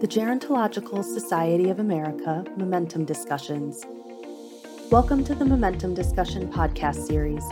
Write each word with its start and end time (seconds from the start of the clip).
the 0.00 0.08
Gerontological 0.08 1.04
Society 1.04 1.70
of 1.70 1.78
America 1.78 2.44
Momentum 2.56 3.04
Discussions. 3.04 3.86
Welcome 4.90 5.22
to 5.24 5.36
the 5.36 5.44
Momentum 5.44 5.94
Discussion 5.94 6.52
podcast 6.52 7.06
series, 7.06 7.44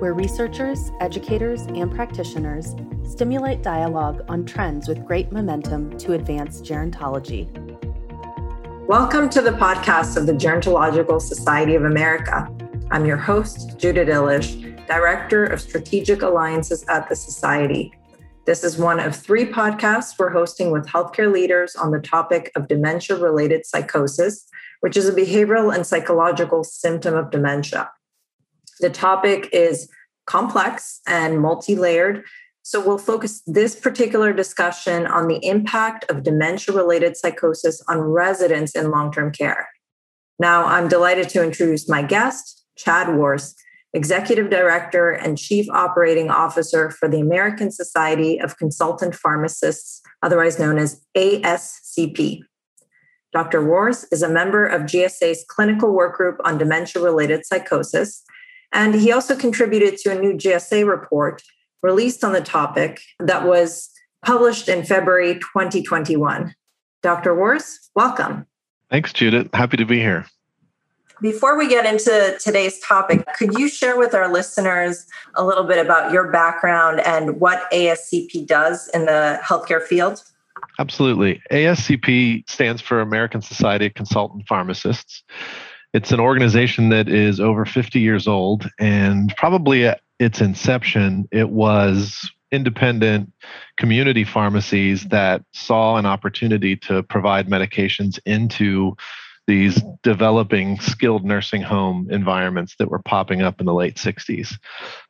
where 0.00 0.12
researchers, 0.12 0.90
educators, 1.00 1.62
and 1.62 1.94
practitioners 1.94 2.74
stimulate 3.08 3.62
dialogue 3.62 4.24
on 4.28 4.44
trends 4.44 4.88
with 4.88 5.06
great 5.06 5.30
momentum 5.30 5.96
to 5.98 6.14
advance 6.14 6.60
gerontology. 6.60 7.48
Welcome 8.88 9.30
to 9.30 9.40
the 9.40 9.52
podcast 9.52 10.16
of 10.16 10.26
the 10.26 10.32
Gerontological 10.32 11.22
Society 11.22 11.76
of 11.76 11.84
America. 11.84 12.52
I'm 12.90 13.06
your 13.06 13.18
host, 13.18 13.78
Judith 13.78 14.08
Illish, 14.08 14.86
Director 14.88 15.44
of 15.44 15.60
Strategic 15.60 16.22
Alliances 16.22 16.84
at 16.88 17.08
the 17.08 17.14
Society. 17.14 17.94
This 18.46 18.62
is 18.62 18.76
one 18.76 19.00
of 19.00 19.16
three 19.16 19.46
podcasts 19.46 20.18
we're 20.18 20.30
hosting 20.30 20.70
with 20.70 20.86
healthcare 20.86 21.32
leaders 21.32 21.74
on 21.74 21.92
the 21.92 21.98
topic 21.98 22.52
of 22.54 22.68
dementia 22.68 23.16
related 23.16 23.64
psychosis, 23.64 24.46
which 24.80 24.98
is 24.98 25.08
a 25.08 25.12
behavioral 25.12 25.74
and 25.74 25.86
psychological 25.86 26.62
symptom 26.62 27.14
of 27.14 27.30
dementia. 27.30 27.90
The 28.80 28.90
topic 28.90 29.48
is 29.52 29.88
complex 30.26 31.00
and 31.06 31.40
multi 31.40 31.74
layered. 31.74 32.24
So 32.60 32.84
we'll 32.84 32.98
focus 32.98 33.42
this 33.46 33.76
particular 33.78 34.34
discussion 34.34 35.06
on 35.06 35.28
the 35.28 35.42
impact 35.46 36.10
of 36.10 36.22
dementia 36.22 36.74
related 36.74 37.16
psychosis 37.16 37.82
on 37.88 38.00
residents 38.00 38.72
in 38.72 38.90
long 38.90 39.10
term 39.10 39.32
care. 39.32 39.68
Now, 40.38 40.66
I'm 40.66 40.88
delighted 40.88 41.30
to 41.30 41.42
introduce 41.42 41.88
my 41.88 42.02
guest, 42.02 42.66
Chad 42.76 43.16
Worz. 43.16 43.54
Executive 43.94 44.50
Director 44.50 45.10
and 45.12 45.38
Chief 45.38 45.70
Operating 45.70 46.28
Officer 46.28 46.90
for 46.90 47.08
the 47.08 47.20
American 47.20 47.70
Society 47.70 48.40
of 48.40 48.58
Consultant 48.58 49.14
Pharmacists, 49.14 50.02
otherwise 50.20 50.58
known 50.58 50.78
as 50.78 51.00
ASCP. 51.16 52.40
Dr. 53.32 53.64
Worz 53.64 54.04
is 54.10 54.22
a 54.22 54.28
member 54.28 54.66
of 54.66 54.82
GSA's 54.82 55.44
clinical 55.48 55.92
work 55.92 56.16
group 56.16 56.40
on 56.44 56.58
dementia 56.58 57.00
related 57.02 57.46
psychosis, 57.46 58.24
and 58.72 58.96
he 58.96 59.12
also 59.12 59.36
contributed 59.36 59.96
to 59.98 60.10
a 60.10 60.20
new 60.20 60.32
GSA 60.34 60.88
report 60.88 61.40
released 61.82 62.24
on 62.24 62.32
the 62.32 62.40
topic 62.40 63.00
that 63.20 63.46
was 63.46 63.90
published 64.24 64.68
in 64.68 64.84
February 64.84 65.34
2021. 65.34 66.54
Dr. 67.02 67.34
Worz, 67.34 67.90
welcome. 67.94 68.46
Thanks, 68.90 69.12
Judith. 69.12 69.48
Happy 69.52 69.76
to 69.76 69.84
be 69.84 70.00
here. 70.00 70.26
Before 71.20 71.56
we 71.56 71.68
get 71.68 71.86
into 71.86 72.36
today's 72.40 72.78
topic, 72.80 73.24
could 73.36 73.56
you 73.56 73.68
share 73.68 73.96
with 73.96 74.14
our 74.14 74.32
listeners 74.32 75.06
a 75.34 75.44
little 75.44 75.64
bit 75.64 75.84
about 75.84 76.12
your 76.12 76.30
background 76.30 77.00
and 77.00 77.40
what 77.40 77.70
ASCP 77.70 78.46
does 78.46 78.88
in 78.88 79.06
the 79.06 79.40
healthcare 79.42 79.82
field? 79.82 80.22
Absolutely. 80.78 81.40
ASCP 81.52 82.48
stands 82.48 82.82
for 82.82 83.00
American 83.00 83.40
Society 83.42 83.86
of 83.86 83.94
Consultant 83.94 84.46
Pharmacists. 84.48 85.22
It's 85.92 86.10
an 86.10 86.18
organization 86.18 86.88
that 86.88 87.08
is 87.08 87.38
over 87.38 87.64
50 87.64 88.00
years 88.00 88.26
old, 88.26 88.68
and 88.80 89.32
probably 89.36 89.86
at 89.86 90.00
its 90.18 90.40
inception, 90.40 91.28
it 91.30 91.50
was 91.50 92.28
independent 92.50 93.32
community 93.76 94.24
pharmacies 94.24 95.04
that 95.04 95.42
saw 95.52 95.96
an 95.96 96.06
opportunity 96.06 96.76
to 96.76 97.02
provide 97.04 97.48
medications 97.48 98.18
into 98.26 98.96
these 99.46 99.80
developing 100.02 100.80
skilled 100.80 101.24
nursing 101.24 101.62
home 101.62 102.08
environments 102.10 102.74
that 102.78 102.90
were 102.90 103.00
popping 103.00 103.42
up 103.42 103.60
in 103.60 103.66
the 103.66 103.74
late 103.74 103.96
60s. 103.96 104.54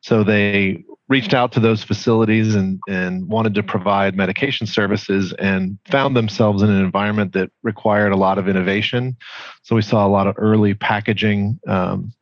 So 0.01 0.25
they 0.25 0.85
reached 1.09 1.35
out 1.35 1.53
to 1.53 1.61
those 1.61 1.85
facilities 1.85 2.55
and, 2.55 2.81
and 2.89 3.29
wanted 3.29 3.55
to 3.55 3.63
provide 3.63 4.17
medication 4.17 4.67
services 4.67 5.33
and 5.39 5.79
found 5.87 6.17
themselves 6.17 6.63
in 6.63 6.71
an 6.71 6.83
environment 6.83 7.33
that 7.35 7.51
required 7.63 8.13
a 8.13 8.17
lot 8.17 8.39
of 8.39 8.49
innovation. 8.49 9.17
So 9.63 9.77
we 9.77 9.83
saw 9.83 10.07
a 10.07 10.09
lot 10.09 10.27
of 10.27 10.35
early 10.39 10.75
packaging. 10.75 11.61
Um, 11.67 12.13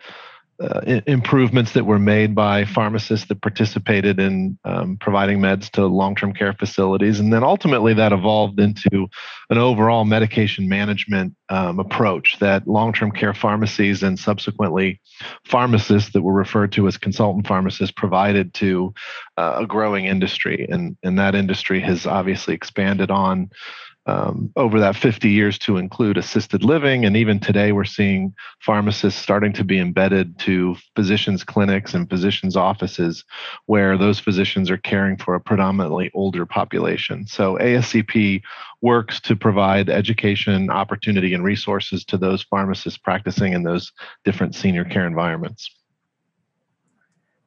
uh, 0.62 1.00
improvements 1.06 1.72
that 1.72 1.84
were 1.84 1.98
made 1.98 2.34
by 2.34 2.64
pharmacists 2.64 3.26
that 3.26 3.40
participated 3.42 4.20
in 4.20 4.56
um, 4.64 4.96
providing 5.00 5.40
meds 5.40 5.68
to 5.70 5.84
long-term 5.86 6.32
care 6.32 6.52
facilities, 6.52 7.18
and 7.18 7.32
then 7.32 7.42
ultimately 7.42 7.92
that 7.92 8.12
evolved 8.12 8.60
into 8.60 9.08
an 9.50 9.58
overall 9.58 10.04
medication 10.04 10.68
management 10.68 11.34
um, 11.48 11.80
approach 11.80 12.38
that 12.38 12.66
long-term 12.68 13.10
care 13.10 13.34
pharmacies 13.34 14.04
and 14.04 14.18
subsequently 14.18 15.00
pharmacists 15.44 16.12
that 16.12 16.22
were 16.22 16.32
referred 16.32 16.70
to 16.70 16.86
as 16.86 16.96
consultant 16.96 17.46
pharmacists 17.46 17.92
provided 17.96 18.54
to 18.54 18.94
uh, 19.36 19.56
a 19.58 19.66
growing 19.66 20.04
industry, 20.04 20.66
and 20.70 20.96
and 21.02 21.18
that 21.18 21.34
industry 21.34 21.80
has 21.80 22.06
obviously 22.06 22.54
expanded 22.54 23.10
on 23.10 23.50
um, 24.06 24.50
over 24.56 24.80
that 24.80 24.96
50 24.96 25.28
years 25.28 25.58
to 25.60 25.76
include 25.76 26.16
assisted 26.16 26.64
living. 26.64 27.04
And 27.04 27.16
even 27.16 27.38
today, 27.38 27.72
we're 27.72 27.84
seeing 27.84 28.34
pharmacists 28.60 29.20
starting 29.20 29.52
to 29.54 29.64
be 29.64 29.78
embedded 29.78 30.38
to 30.40 30.76
physicians' 30.96 31.44
clinics 31.44 31.94
and 31.94 32.10
physicians' 32.10 32.56
offices 32.56 33.24
where 33.66 33.96
those 33.96 34.18
physicians 34.18 34.70
are 34.70 34.78
caring 34.78 35.16
for 35.16 35.34
a 35.34 35.40
predominantly 35.40 36.10
older 36.14 36.44
population. 36.44 37.26
So 37.26 37.56
ASCP 37.58 38.42
works 38.80 39.20
to 39.20 39.36
provide 39.36 39.88
education, 39.88 40.68
opportunity, 40.70 41.32
and 41.32 41.44
resources 41.44 42.04
to 42.06 42.16
those 42.16 42.42
pharmacists 42.42 42.98
practicing 42.98 43.52
in 43.52 43.62
those 43.62 43.92
different 44.24 44.54
senior 44.54 44.84
care 44.84 45.06
environments. 45.06 45.70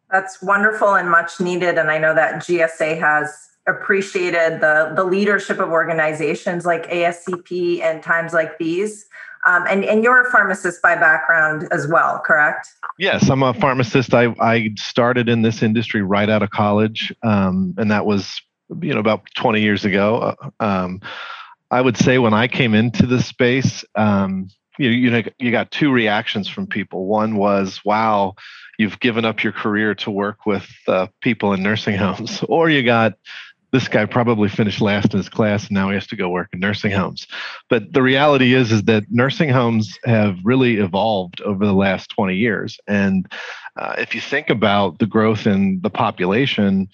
That's 0.09 0.41
wonderful 0.41 0.95
and 0.95 1.09
much 1.09 1.41
needed. 1.41 1.77
And 1.77 1.91
I 1.91 1.97
know 1.97 2.15
that 2.15 2.35
GSA 2.35 2.99
has 2.99 3.54
appreciated 3.67 4.61
the 4.61 4.93
the 4.95 5.03
leadership 5.03 5.59
of 5.59 5.69
organizations 5.69 6.65
like 6.65 6.89
ASCP 6.89 7.81
and 7.81 8.03
times 8.03 8.33
like 8.33 8.57
these. 8.57 9.07
Um, 9.45 9.63
and, 9.67 9.85
and 9.85 10.03
you're 10.03 10.27
a 10.27 10.31
pharmacist 10.31 10.81
by 10.81 10.95
background 10.95 11.67
as 11.71 11.87
well, 11.87 12.19
correct? 12.25 12.67
Yes, 12.97 13.29
I'm 13.29 13.43
a 13.43 13.53
pharmacist. 13.53 14.11
I, 14.11 14.33
I 14.39 14.71
started 14.75 15.29
in 15.29 15.43
this 15.43 15.61
industry 15.61 16.01
right 16.01 16.29
out 16.29 16.41
of 16.41 16.49
college, 16.49 17.13
um, 17.21 17.75
and 17.77 17.91
that 17.91 18.07
was 18.07 18.41
you 18.81 18.93
know 18.93 18.99
about 18.99 19.23
20 19.35 19.61
years 19.61 19.85
ago. 19.85 20.35
Uh, 20.41 20.49
um, 20.59 20.99
I 21.69 21.81
would 21.81 21.97
say 21.97 22.17
when 22.17 22.33
I 22.33 22.47
came 22.47 22.73
into 22.73 23.05
the 23.05 23.21
space, 23.21 23.83
um, 23.95 24.49
you 24.79 24.89
you 24.89 25.11
know 25.11 25.21
you 25.37 25.51
got 25.51 25.71
two 25.71 25.91
reactions 25.91 26.47
from 26.47 26.67
people. 26.67 27.05
One 27.05 27.35
was, 27.35 27.81
"Wow, 27.85 28.35
you've 28.79 28.99
given 28.99 29.25
up 29.25 29.43
your 29.43 29.53
career 29.53 29.93
to 29.95 30.11
work 30.11 30.45
with 30.45 30.67
uh, 30.87 31.07
people 31.21 31.53
in 31.53 31.61
nursing 31.61 31.95
homes," 31.97 32.43
or 32.47 32.69
you 32.69 32.83
got 32.83 33.13
this 33.75 33.89
guy 33.89 34.05
probably 34.05 34.47
finished 34.47 34.79
last 34.79 35.13
in 35.13 35.17
his 35.17 35.27
class 35.27 35.67
and 35.67 35.71
now 35.71 35.89
he 35.89 35.95
has 35.95 36.07
to 36.07 36.15
go 36.15 36.29
work 36.29 36.47
in 36.53 36.59
nursing 36.61 36.91
homes 36.91 37.27
but 37.69 37.91
the 37.91 38.01
reality 38.01 38.53
is 38.53 38.71
is 38.71 38.83
that 38.83 39.03
nursing 39.09 39.49
homes 39.49 39.99
have 40.05 40.37
really 40.45 40.77
evolved 40.77 41.41
over 41.41 41.65
the 41.65 41.73
last 41.73 42.09
20 42.11 42.35
years 42.37 42.79
and 42.87 43.29
uh, 43.75 43.93
if 43.97 44.15
you 44.15 44.21
think 44.21 44.49
about 44.49 44.97
the 44.99 45.05
growth 45.05 45.45
in 45.45 45.81
the 45.81 45.89
population 45.89 46.87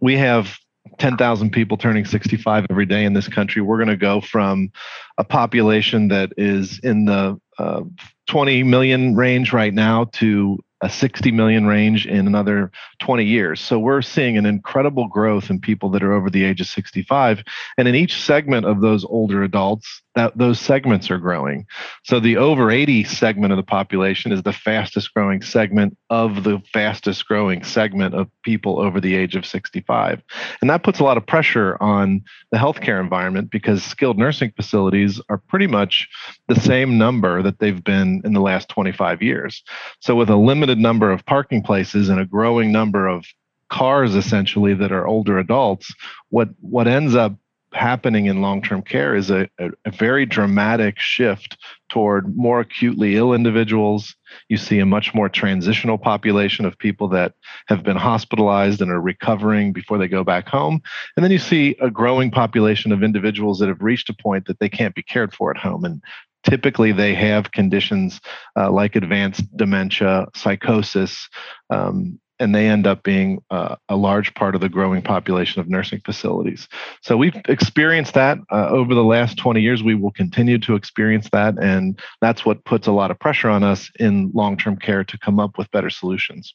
we 0.00 0.16
have 0.16 0.56
10,000 0.98 1.50
people 1.50 1.76
turning 1.76 2.06
65 2.06 2.66
every 2.70 2.86
day 2.86 3.04
in 3.04 3.14
this 3.14 3.26
country. 3.26 3.62
We're 3.62 3.78
going 3.78 3.88
to 3.88 3.96
go 3.96 4.20
from 4.20 4.70
a 5.18 5.24
population 5.24 6.08
that 6.08 6.32
is 6.36 6.78
in 6.80 7.06
the 7.06 7.40
uh, 7.58 7.82
20 8.28 8.62
million 8.62 9.16
range 9.16 9.52
right 9.52 9.72
now 9.72 10.04
to 10.12 10.58
a 10.84 10.90
60 10.90 11.32
million 11.32 11.64
range 11.64 12.06
in 12.06 12.26
another 12.26 12.70
20 13.00 13.24
years. 13.24 13.58
So 13.58 13.78
we're 13.78 14.02
seeing 14.02 14.36
an 14.36 14.44
incredible 14.44 15.08
growth 15.08 15.48
in 15.48 15.58
people 15.58 15.88
that 15.90 16.02
are 16.02 16.12
over 16.12 16.28
the 16.28 16.44
age 16.44 16.60
of 16.60 16.66
65. 16.66 17.42
And 17.78 17.88
in 17.88 17.94
each 17.94 18.22
segment 18.22 18.66
of 18.66 18.82
those 18.82 19.02
older 19.06 19.42
adults, 19.42 20.02
that 20.14 20.36
those 20.36 20.60
segments 20.60 21.10
are 21.10 21.18
growing. 21.18 21.66
So 22.04 22.20
the 22.20 22.36
over 22.36 22.70
80 22.70 23.04
segment 23.04 23.52
of 23.52 23.56
the 23.56 23.64
population 23.64 24.32
is 24.32 24.42
the 24.42 24.52
fastest 24.52 25.12
growing 25.12 25.42
segment 25.42 25.96
of 26.10 26.44
the 26.44 26.62
fastest 26.72 27.26
growing 27.26 27.64
segment 27.64 28.14
of 28.14 28.28
people 28.42 28.80
over 28.80 29.00
the 29.00 29.14
age 29.14 29.34
of 29.34 29.44
65. 29.44 30.22
And 30.60 30.70
that 30.70 30.84
puts 30.84 31.00
a 31.00 31.04
lot 31.04 31.16
of 31.16 31.26
pressure 31.26 31.76
on 31.80 32.22
the 32.52 32.58
healthcare 32.58 33.00
environment 33.00 33.50
because 33.50 33.82
skilled 33.82 34.18
nursing 34.18 34.52
facilities 34.54 35.20
are 35.28 35.38
pretty 35.38 35.66
much 35.66 36.08
the 36.48 36.60
same 36.60 36.96
number 36.96 37.42
that 37.42 37.58
they've 37.58 37.82
been 37.82 38.22
in 38.24 38.32
the 38.32 38.40
last 38.40 38.68
25 38.68 39.22
years. 39.22 39.62
So 40.00 40.14
with 40.14 40.30
a 40.30 40.36
limited 40.36 40.78
number 40.78 41.10
of 41.10 41.26
parking 41.26 41.62
places 41.62 42.08
and 42.08 42.20
a 42.20 42.24
growing 42.24 42.70
number 42.70 43.08
of 43.08 43.26
cars 43.70 44.14
essentially 44.14 44.74
that 44.74 44.92
are 44.92 45.06
older 45.06 45.38
adults, 45.38 45.92
what 46.28 46.48
what 46.60 46.86
ends 46.86 47.14
up 47.16 47.34
happening 47.74 48.26
in 48.26 48.40
long-term 48.40 48.82
care 48.82 49.14
is 49.14 49.30
a, 49.30 49.48
a, 49.58 49.70
a, 49.84 49.90
very 49.90 50.24
dramatic 50.24 50.98
shift 50.98 51.58
toward 51.90 52.36
more 52.36 52.60
acutely 52.60 53.16
ill 53.16 53.32
individuals. 53.32 54.14
You 54.48 54.56
see 54.56 54.78
a 54.78 54.86
much 54.86 55.14
more 55.14 55.28
transitional 55.28 55.98
population 55.98 56.64
of 56.64 56.78
people 56.78 57.08
that 57.08 57.34
have 57.66 57.82
been 57.82 57.96
hospitalized 57.96 58.80
and 58.80 58.90
are 58.90 59.00
recovering 59.00 59.72
before 59.72 59.98
they 59.98 60.08
go 60.08 60.24
back 60.24 60.48
home. 60.48 60.80
And 61.16 61.24
then 61.24 61.32
you 61.32 61.38
see 61.38 61.76
a 61.80 61.90
growing 61.90 62.30
population 62.30 62.92
of 62.92 63.02
individuals 63.02 63.58
that 63.58 63.68
have 63.68 63.82
reached 63.82 64.08
a 64.08 64.14
point 64.14 64.46
that 64.46 64.60
they 64.60 64.68
can't 64.68 64.94
be 64.94 65.02
cared 65.02 65.34
for 65.34 65.50
at 65.50 65.56
home. 65.56 65.84
And 65.84 66.02
typically 66.44 66.92
they 66.92 67.14
have 67.14 67.52
conditions 67.52 68.20
uh, 68.56 68.70
like 68.70 68.96
advanced 68.96 69.44
dementia 69.56 70.26
psychosis 70.34 71.28
um, 71.70 72.20
and 72.40 72.54
they 72.54 72.66
end 72.66 72.86
up 72.86 73.02
being 73.02 73.42
uh, 73.50 73.76
a 73.88 73.96
large 73.96 74.34
part 74.34 74.54
of 74.54 74.60
the 74.60 74.68
growing 74.68 75.02
population 75.02 75.60
of 75.60 75.68
nursing 75.68 76.00
facilities. 76.04 76.68
So 77.02 77.16
we've 77.16 77.36
experienced 77.48 78.14
that 78.14 78.38
uh, 78.50 78.68
over 78.68 78.94
the 78.94 79.04
last 79.04 79.38
20 79.38 79.60
years. 79.60 79.82
We 79.82 79.94
will 79.94 80.10
continue 80.10 80.58
to 80.58 80.74
experience 80.74 81.28
that, 81.32 81.54
and 81.62 81.98
that's 82.20 82.44
what 82.44 82.64
puts 82.64 82.86
a 82.86 82.92
lot 82.92 83.10
of 83.10 83.18
pressure 83.18 83.48
on 83.48 83.62
us 83.62 83.90
in 83.98 84.30
long 84.34 84.56
term 84.56 84.76
care 84.76 85.04
to 85.04 85.18
come 85.18 85.38
up 85.38 85.58
with 85.58 85.70
better 85.70 85.90
solutions. 85.90 86.54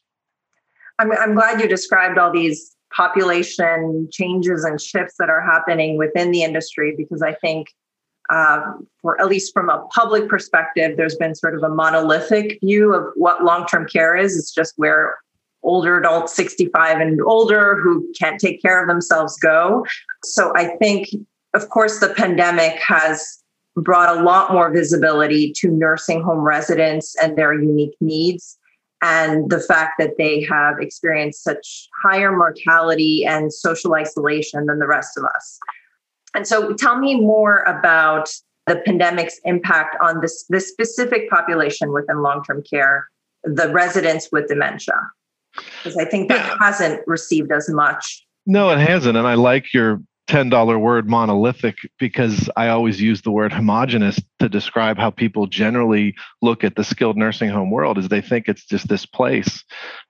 I'm, 0.98 1.12
I'm 1.12 1.34
glad 1.34 1.60
you 1.60 1.68
described 1.68 2.18
all 2.18 2.30
these 2.30 2.76
population 2.94 4.08
changes 4.12 4.64
and 4.64 4.80
shifts 4.80 5.14
that 5.18 5.30
are 5.30 5.40
happening 5.40 5.96
within 5.96 6.30
the 6.30 6.42
industry 6.42 6.94
because 6.96 7.22
I 7.22 7.34
think 7.34 7.68
um, 8.30 8.86
for 9.02 9.20
at 9.20 9.26
least 9.26 9.52
from 9.52 9.68
a 9.68 9.84
public 9.92 10.28
perspective, 10.28 10.96
there's 10.96 11.16
been 11.16 11.34
sort 11.34 11.54
of 11.54 11.62
a 11.62 11.68
monolithic 11.68 12.58
view 12.62 12.94
of 12.94 13.04
what 13.16 13.42
long-term 13.42 13.88
care 13.88 14.16
is. 14.16 14.36
It's 14.36 14.54
just 14.54 14.74
where 14.76 15.16
older 15.62 15.98
adults 15.98 16.34
65 16.34 17.00
and 17.00 17.20
older 17.22 17.80
who 17.80 18.10
can't 18.18 18.40
take 18.40 18.62
care 18.62 18.80
of 18.80 18.88
themselves 18.88 19.38
go. 19.38 19.84
So 20.24 20.52
I 20.56 20.76
think, 20.76 21.08
of 21.54 21.68
course, 21.68 22.00
the 22.00 22.14
pandemic 22.14 22.78
has 22.80 23.42
brought 23.76 24.16
a 24.16 24.22
lot 24.22 24.52
more 24.52 24.70
visibility 24.72 25.52
to 25.56 25.68
nursing 25.68 26.22
home 26.22 26.40
residents 26.40 27.14
and 27.22 27.36
their 27.36 27.54
unique 27.54 27.96
needs. 28.00 28.58
And 29.02 29.48
the 29.48 29.60
fact 29.60 29.94
that 29.98 30.18
they 30.18 30.42
have 30.42 30.78
experienced 30.78 31.42
such 31.42 31.88
higher 32.02 32.36
mortality 32.36 33.24
and 33.24 33.52
social 33.52 33.94
isolation 33.94 34.66
than 34.66 34.78
the 34.78 34.86
rest 34.86 35.16
of 35.16 35.24
us. 35.24 35.58
And 36.34 36.46
so 36.46 36.74
tell 36.74 36.98
me 36.98 37.18
more 37.18 37.62
about 37.62 38.28
the 38.66 38.76
pandemic's 38.76 39.40
impact 39.44 39.96
on 40.02 40.20
this, 40.20 40.44
this 40.50 40.68
specific 40.68 41.30
population 41.30 41.92
within 41.92 42.22
long-term 42.22 42.62
care, 42.68 43.08
the 43.42 43.70
residents 43.72 44.28
with 44.30 44.48
dementia 44.48 44.94
because 45.54 45.96
I 45.96 46.04
think 46.04 46.28
that 46.28 46.46
yeah. 46.46 46.56
hasn't 46.60 47.02
received 47.06 47.52
as 47.52 47.68
much. 47.68 48.24
No, 48.46 48.70
it 48.70 48.78
hasn't. 48.78 49.16
And 49.16 49.26
I 49.26 49.34
like 49.34 49.72
your 49.72 50.00
$10 50.30 50.80
word 50.80 51.08
monolithic 51.08 51.76
because 51.98 52.48
I 52.56 52.68
always 52.68 53.00
use 53.00 53.22
the 53.22 53.32
word 53.32 53.52
homogenous 53.52 54.20
to 54.38 54.48
describe 54.48 54.96
how 54.96 55.10
people 55.10 55.48
generally 55.48 56.14
look 56.40 56.62
at 56.62 56.76
the 56.76 56.84
skilled 56.84 57.16
nursing 57.16 57.50
home 57.50 57.72
world 57.72 57.98
is 57.98 58.08
they 58.08 58.20
think 58.20 58.46
it's 58.46 58.64
just 58.64 58.88
this 58.88 59.04
place 59.04 59.64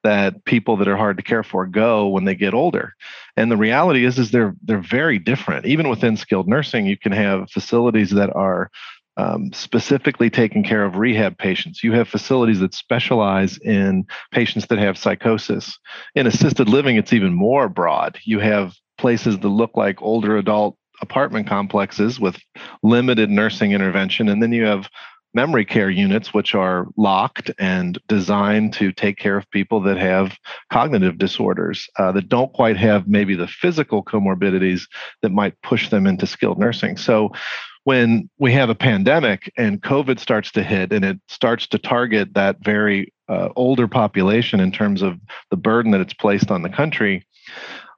that 0.05 0.45
people 0.45 0.77
that 0.77 0.89
are 0.89 0.97
hard 0.97 1.17
to 1.17 1.23
care 1.23 1.43
for 1.43 1.67
go 1.67 2.07
when 2.09 2.27
they 2.27 2.35
get 2.35 2.53
older. 2.53 2.93
And 3.39 3.51
the 3.51 3.57
reality 3.57 4.05
is 4.05 4.19
is 4.19 4.31
they're 4.31 4.55
they're 4.63 4.79
very 4.79 5.19
different. 5.19 5.65
Even 5.65 5.89
within 5.89 6.19
skilled 6.19 6.49
nursing, 6.49 6.85
you 6.85 6.99
can 6.99 7.13
have 7.13 7.51
facilities 7.51 8.11
that 8.11 8.35
are 8.37 8.71
um, 9.21 9.53
specifically 9.53 10.31
taking 10.31 10.65
care 10.65 10.83
of 10.83 10.97
rehab 10.97 11.37
patients. 11.37 11.85
You 11.85 11.93
have 11.93 12.09
facilities 12.09 12.61
that 12.61 12.73
specialize 12.73 13.59
in 13.59 14.07
patients 14.33 14.67
that 14.69 14.79
have 14.79 14.97
psychosis. 14.97 15.79
In 16.15 16.27
assisted 16.27 16.69
living, 16.69 16.97
it's 16.97 17.13
even 17.13 17.35
more 17.35 17.69
broad. 17.69 18.19
You 18.25 18.39
have 18.39 18.75
places 18.97 19.39
that 19.39 19.49
look 19.49 19.77
like 19.77 20.01
older 20.01 20.39
adult 20.39 20.77
apartment 21.03 21.47
complexes 21.47 22.19
with 22.19 22.39
limited 22.83 23.29
nursing 23.29 23.73
intervention. 23.73 24.29
And 24.29 24.43
then 24.43 24.53
you 24.53 24.65
have 24.65 24.89
memory 25.35 25.65
care 25.65 25.91
units, 25.91 26.35
which 26.35 26.55
are 26.55 26.87
locked 26.97 27.51
and 27.59 27.99
designed 28.09 28.73
to 28.75 28.93
take 28.93 29.17
care 29.17 29.37
of 29.37 29.51
people 29.51 29.81
that 29.81 29.97
have 29.97 30.37
cognitive 30.73 31.19
disorders 31.19 31.89
uh, 31.99 32.13
that 32.13 32.29
don't 32.29 32.53
quite 32.53 32.77
have 32.77 33.07
maybe 33.07 33.35
the 33.35 33.47
physical 33.47 34.03
comorbidities 34.03 34.83
that 35.23 35.33
might 35.33 35.61
push 35.63 35.89
them 35.89 36.07
into 36.07 36.27
skilled 36.27 36.59
nursing. 36.59 36.97
So 36.97 37.31
when 37.85 38.29
we 38.39 38.53
have 38.53 38.71
a 38.71 38.75
pandemic 38.75 39.51
and 39.57 39.83
COVID 39.83 40.19
starts 40.19 40.53
to 40.53 40.63
hit 40.63 40.93
and 40.93 41.05
it 41.05 41.19
starts 41.29 41.67
to 41.69 41.79
target 41.79 42.35
that 42.35 42.57
very 42.63 43.13
uh, 43.29 43.49
older 43.57 43.89
population 43.89 44.61
in 44.61 44.71
terms 44.71 45.03
of 45.03 45.19
the 45.51 45.57
burden 45.57 45.93
that 45.93 46.01
it's 46.01 46.15
placed 46.15 46.51
on 46.51 46.63
the 46.63 46.69
country, 46.69 47.25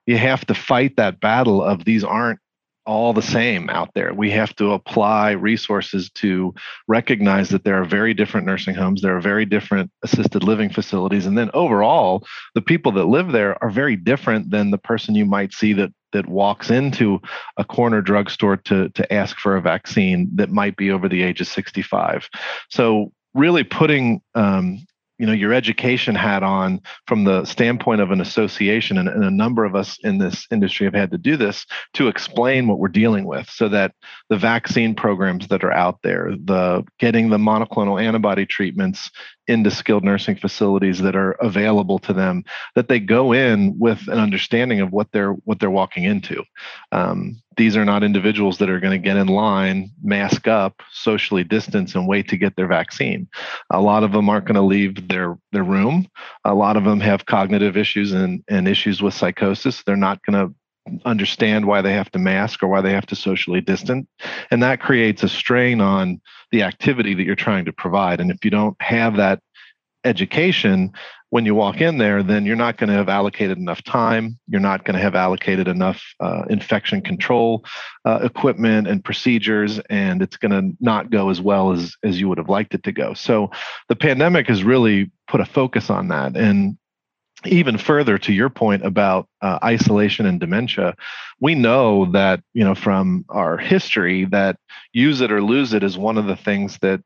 you 0.06 0.16
have 0.18 0.44
to 0.46 0.54
fight 0.54 0.96
that 0.96 1.20
battle 1.20 1.62
of 1.62 1.84
these 1.84 2.04
aren't 2.04 2.38
all 2.84 3.12
the 3.12 3.22
same 3.22 3.70
out 3.70 3.90
there. 3.94 4.12
We 4.12 4.30
have 4.30 4.54
to 4.56 4.72
apply 4.72 5.32
resources 5.32 6.10
to 6.16 6.54
recognize 6.88 7.48
that 7.50 7.64
there 7.64 7.80
are 7.80 7.84
very 7.84 8.14
different 8.14 8.46
nursing 8.46 8.74
homes, 8.74 9.02
there 9.02 9.16
are 9.16 9.20
very 9.20 9.44
different 9.44 9.90
assisted 10.02 10.42
living 10.42 10.70
facilities, 10.70 11.26
and 11.26 11.38
then 11.38 11.50
overall, 11.54 12.26
the 12.54 12.62
people 12.62 12.92
that 12.92 13.04
live 13.04 13.32
there 13.32 13.62
are 13.62 13.70
very 13.70 13.96
different 13.96 14.50
than 14.50 14.70
the 14.70 14.78
person 14.78 15.14
you 15.14 15.26
might 15.26 15.52
see 15.52 15.72
that 15.74 15.92
that 16.12 16.28
walks 16.28 16.70
into 16.70 17.18
a 17.56 17.64
corner 17.64 18.02
drugstore 18.02 18.56
to 18.56 18.88
to 18.90 19.12
ask 19.12 19.38
for 19.38 19.56
a 19.56 19.62
vaccine 19.62 20.30
that 20.34 20.50
might 20.50 20.76
be 20.76 20.90
over 20.90 21.08
the 21.08 21.22
age 21.22 21.40
of 21.40 21.48
65. 21.48 22.28
So 22.68 23.12
really 23.34 23.64
putting 23.64 24.20
um, 24.34 24.84
you 25.22 25.26
know 25.26 25.32
your 25.32 25.52
education 25.54 26.16
hat 26.16 26.42
on 26.42 26.80
from 27.06 27.22
the 27.22 27.44
standpoint 27.44 28.00
of 28.00 28.10
an 28.10 28.20
association 28.20 28.98
and, 28.98 29.08
and, 29.08 29.22
a 29.22 29.30
number 29.30 29.64
of 29.64 29.76
us 29.76 29.96
in 30.02 30.18
this 30.18 30.48
industry 30.50 30.84
have 30.84 30.94
had 30.94 31.12
to 31.12 31.16
do 31.16 31.36
this 31.36 31.64
to 31.94 32.08
explain 32.08 32.66
what 32.66 32.80
we're 32.80 32.88
dealing 32.88 33.24
with 33.24 33.48
so 33.48 33.68
that 33.68 33.94
the 34.30 34.36
vaccine 34.36 34.96
programs 34.96 35.46
that 35.46 35.62
are 35.62 35.70
out 35.70 36.00
there 36.02 36.32
the 36.44 36.82
getting 36.98 37.30
the 37.30 37.38
monoclonal 37.38 38.02
antibody 38.02 38.44
treatments 38.44 39.12
into 39.48 39.70
skilled 39.70 40.04
nursing 40.04 40.36
facilities 40.36 41.00
that 41.00 41.16
are 41.16 41.32
available 41.32 41.98
to 41.98 42.12
them 42.12 42.44
that 42.74 42.88
they 42.88 43.00
go 43.00 43.32
in 43.32 43.76
with 43.78 44.06
an 44.08 44.18
understanding 44.18 44.80
of 44.80 44.92
what 44.92 45.08
they're 45.12 45.32
what 45.44 45.58
they're 45.58 45.70
walking 45.70 46.04
into. 46.04 46.42
Um, 46.92 47.42
these 47.56 47.76
are 47.76 47.84
not 47.84 48.02
individuals 48.02 48.58
that 48.58 48.70
are 48.70 48.80
going 48.80 48.92
to 48.92 49.04
get 49.04 49.16
in 49.16 49.26
line 49.26 49.90
mask 50.02 50.48
up 50.48 50.80
socially 50.90 51.44
distance 51.44 51.94
and 51.94 52.06
wait 52.06 52.28
to 52.28 52.36
get 52.36 52.56
their 52.56 52.66
vaccine. 52.66 53.28
A 53.70 53.80
lot 53.80 54.04
of 54.04 54.12
them 54.12 54.28
aren't 54.28 54.46
going 54.46 54.54
to 54.54 54.62
leave 54.62 55.08
their 55.08 55.38
their 55.50 55.64
room. 55.64 56.08
A 56.44 56.54
lot 56.54 56.76
of 56.76 56.84
them 56.84 57.00
have 57.00 57.26
cognitive 57.26 57.76
issues 57.76 58.12
and, 58.12 58.42
and 58.48 58.68
issues 58.68 59.02
with 59.02 59.14
psychosis. 59.14 59.82
They're 59.82 59.96
not 59.96 60.24
going 60.24 60.48
to 60.48 60.54
understand 61.04 61.66
why 61.66 61.82
they 61.82 61.92
have 61.92 62.10
to 62.12 62.18
mask 62.18 62.62
or 62.62 62.68
why 62.68 62.80
they 62.80 62.92
have 62.92 63.06
to 63.06 63.16
socially 63.16 63.60
distance. 63.60 64.06
And 64.50 64.62
that 64.62 64.80
creates 64.80 65.22
a 65.22 65.28
strain 65.28 65.80
on 65.80 66.20
the 66.50 66.62
activity 66.62 67.14
that 67.14 67.22
you're 67.22 67.34
trying 67.34 67.64
to 67.66 67.72
provide. 67.72 68.20
And 68.20 68.30
if 68.30 68.44
you 68.44 68.50
don't 68.50 68.76
have 68.80 69.16
that 69.16 69.40
education, 70.04 70.92
when 71.32 71.46
you 71.46 71.54
walk 71.54 71.80
in 71.80 71.96
there, 71.96 72.22
then 72.22 72.44
you're 72.44 72.56
not 72.56 72.76
going 72.76 72.88
to 72.88 72.94
have 72.94 73.08
allocated 73.08 73.56
enough 73.56 73.82
time. 73.84 74.38
You're 74.48 74.60
not 74.60 74.84
going 74.84 74.96
to 74.96 75.00
have 75.00 75.14
allocated 75.14 75.66
enough 75.66 76.02
uh, 76.20 76.42
infection 76.50 77.00
control 77.00 77.64
uh, 78.04 78.18
equipment 78.22 78.86
and 78.86 79.02
procedures, 79.02 79.80
and 79.88 80.20
it's 80.20 80.36
going 80.36 80.50
to 80.50 80.76
not 80.78 81.10
go 81.10 81.30
as 81.30 81.40
well 81.40 81.72
as 81.72 81.96
as 82.02 82.20
you 82.20 82.28
would 82.28 82.36
have 82.36 82.50
liked 82.50 82.74
it 82.74 82.82
to 82.82 82.92
go. 82.92 83.14
So, 83.14 83.50
the 83.88 83.96
pandemic 83.96 84.46
has 84.48 84.62
really 84.62 85.10
put 85.26 85.40
a 85.40 85.46
focus 85.46 85.88
on 85.88 86.08
that. 86.08 86.36
And 86.36 86.76
even 87.46 87.78
further 87.78 88.18
to 88.18 88.32
your 88.32 88.50
point 88.50 88.84
about 88.84 89.28
uh, 89.40 89.58
isolation 89.64 90.26
and 90.26 90.40
dementia 90.40 90.94
we 91.40 91.54
know 91.54 92.06
that 92.12 92.40
you 92.54 92.64
know 92.64 92.74
from 92.74 93.24
our 93.28 93.58
history 93.58 94.24
that 94.26 94.56
use 94.92 95.20
it 95.20 95.32
or 95.32 95.42
lose 95.42 95.72
it 95.72 95.82
is 95.82 95.98
one 95.98 96.18
of 96.18 96.26
the 96.26 96.36
things 96.36 96.78
that 96.82 97.00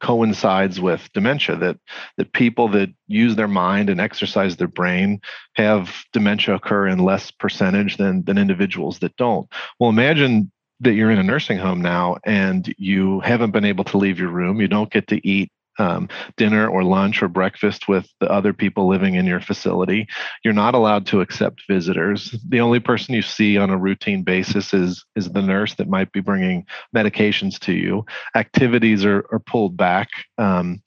coincides 0.00 0.80
with 0.80 1.08
dementia 1.12 1.56
that 1.56 1.76
that 2.16 2.32
people 2.32 2.68
that 2.68 2.90
use 3.06 3.36
their 3.36 3.48
mind 3.48 3.90
and 3.90 4.00
exercise 4.00 4.56
their 4.56 4.68
brain 4.68 5.20
have 5.54 6.04
dementia 6.12 6.54
occur 6.54 6.86
in 6.86 6.98
less 6.98 7.30
percentage 7.30 7.96
than 7.96 8.24
than 8.24 8.38
individuals 8.38 8.98
that 9.00 9.16
don't. 9.16 9.48
Well 9.80 9.90
imagine 9.90 10.50
that 10.80 10.92
you're 10.92 11.10
in 11.10 11.18
a 11.18 11.24
nursing 11.24 11.58
home 11.58 11.82
now 11.82 12.18
and 12.24 12.72
you 12.78 13.20
haven't 13.20 13.50
been 13.50 13.64
able 13.64 13.84
to 13.84 13.98
leave 13.98 14.18
your 14.18 14.30
room 14.30 14.60
you 14.60 14.68
don't 14.68 14.92
get 14.92 15.08
to 15.08 15.26
eat 15.26 15.50
um, 15.78 16.08
dinner 16.36 16.68
or 16.68 16.82
lunch 16.82 17.22
or 17.22 17.28
breakfast 17.28 17.88
with 17.88 18.08
the 18.20 18.30
other 18.30 18.52
people 18.52 18.88
living 18.88 19.14
in 19.14 19.26
your 19.26 19.40
facility. 19.40 20.06
You're 20.44 20.54
not 20.54 20.74
allowed 20.74 21.06
to 21.06 21.20
accept 21.20 21.62
visitors. 21.68 22.34
The 22.48 22.60
only 22.60 22.80
person 22.80 23.14
you 23.14 23.22
see 23.22 23.56
on 23.56 23.70
a 23.70 23.78
routine 23.78 24.22
basis 24.22 24.74
is 24.74 25.04
is 25.16 25.30
the 25.30 25.42
nurse 25.42 25.74
that 25.76 25.88
might 25.88 26.12
be 26.12 26.20
bringing 26.20 26.66
medications 26.94 27.58
to 27.60 27.72
you. 27.72 28.04
Activities 28.34 29.04
are, 29.04 29.26
are 29.30 29.40
pulled 29.40 29.76
back. 29.76 30.08
Um, 30.38 30.82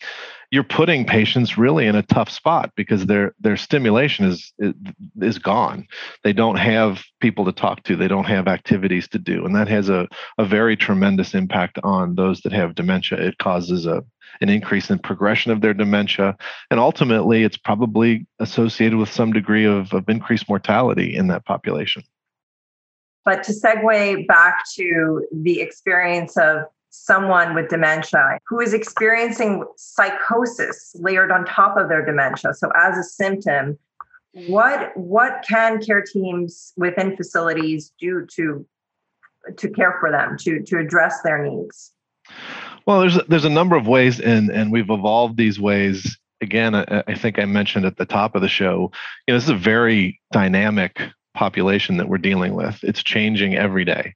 you're 0.51 0.63
putting 0.63 1.05
patients 1.05 1.57
really 1.57 1.87
in 1.87 1.95
a 1.95 2.03
tough 2.03 2.29
spot 2.29 2.71
because 2.75 3.05
their 3.05 3.33
their 3.39 3.55
stimulation 3.55 4.25
is 4.25 4.53
is 5.21 5.39
gone. 5.39 5.87
They 6.25 6.33
don't 6.33 6.57
have 6.57 7.01
people 7.21 7.45
to 7.45 7.53
talk 7.53 7.83
to. 7.83 7.95
They 7.95 8.09
don't 8.09 8.25
have 8.25 8.49
activities 8.49 9.07
to 9.09 9.17
do, 9.17 9.45
and 9.45 9.55
that 9.55 9.69
has 9.69 9.89
a 9.89 10.09
a 10.37 10.45
very 10.45 10.75
tremendous 10.75 11.33
impact 11.33 11.79
on 11.83 12.15
those 12.15 12.41
that 12.41 12.51
have 12.51 12.75
dementia. 12.75 13.19
It 13.19 13.37
causes 13.37 13.85
a 13.85 14.03
an 14.41 14.49
increase 14.49 14.89
in 14.89 14.99
progression 14.99 15.51
of 15.51 15.61
their 15.61 15.73
dementia, 15.73 16.35
and 16.69 16.79
ultimately, 16.79 17.43
it's 17.43 17.57
probably 17.57 18.27
associated 18.39 18.97
with 18.97 19.11
some 19.11 19.31
degree 19.31 19.65
of, 19.65 19.93
of 19.93 20.07
increased 20.09 20.49
mortality 20.49 21.15
in 21.15 21.27
that 21.27 21.45
population. 21.45 22.03
But 23.23 23.43
to 23.43 23.53
segue 23.53 24.27
back 24.27 24.63
to 24.75 25.25
the 25.31 25.61
experience 25.61 26.37
of 26.37 26.63
someone 26.91 27.55
with 27.55 27.69
dementia 27.69 28.39
who 28.47 28.59
is 28.59 28.73
experiencing 28.73 29.65
psychosis 29.77 30.95
layered 30.99 31.31
on 31.31 31.45
top 31.45 31.77
of 31.77 31.89
their 31.89 32.05
dementia. 32.05 32.53
So 32.53 32.69
as 32.75 32.97
a 32.97 33.03
symptom, 33.03 33.79
what 34.47 34.95
what 34.95 35.43
can 35.47 35.81
care 35.81 36.01
teams 36.01 36.73
within 36.77 37.17
facilities 37.17 37.91
do 37.99 38.25
to 38.35 38.65
to 39.57 39.69
care 39.69 39.97
for 39.99 40.11
them 40.11 40.37
to 40.41 40.61
to 40.61 40.77
address 40.77 41.21
their 41.21 41.43
needs? 41.43 41.91
Well, 42.85 42.99
there's 43.01 43.17
there's 43.27 43.45
a 43.45 43.49
number 43.49 43.75
of 43.75 43.87
ways, 43.87 44.19
and 44.19 44.49
and 44.49 44.71
we've 44.71 44.89
evolved 44.89 45.37
these 45.37 45.59
ways 45.59 46.17
again, 46.41 46.75
I, 46.75 47.03
I 47.07 47.15
think 47.15 47.39
I 47.39 47.45
mentioned 47.45 47.85
at 47.85 47.97
the 47.97 48.05
top 48.05 48.35
of 48.35 48.41
the 48.41 48.49
show, 48.49 48.91
you 49.27 49.33
know, 49.33 49.37
this 49.37 49.43
is 49.43 49.49
a 49.49 49.55
very 49.55 50.19
dynamic 50.31 50.99
population 51.41 51.97
that 51.97 52.07
we're 52.07 52.19
dealing 52.19 52.53
with. 52.53 52.77
It's 52.83 53.01
changing 53.01 53.55
every 53.55 53.83
day. 53.83 54.13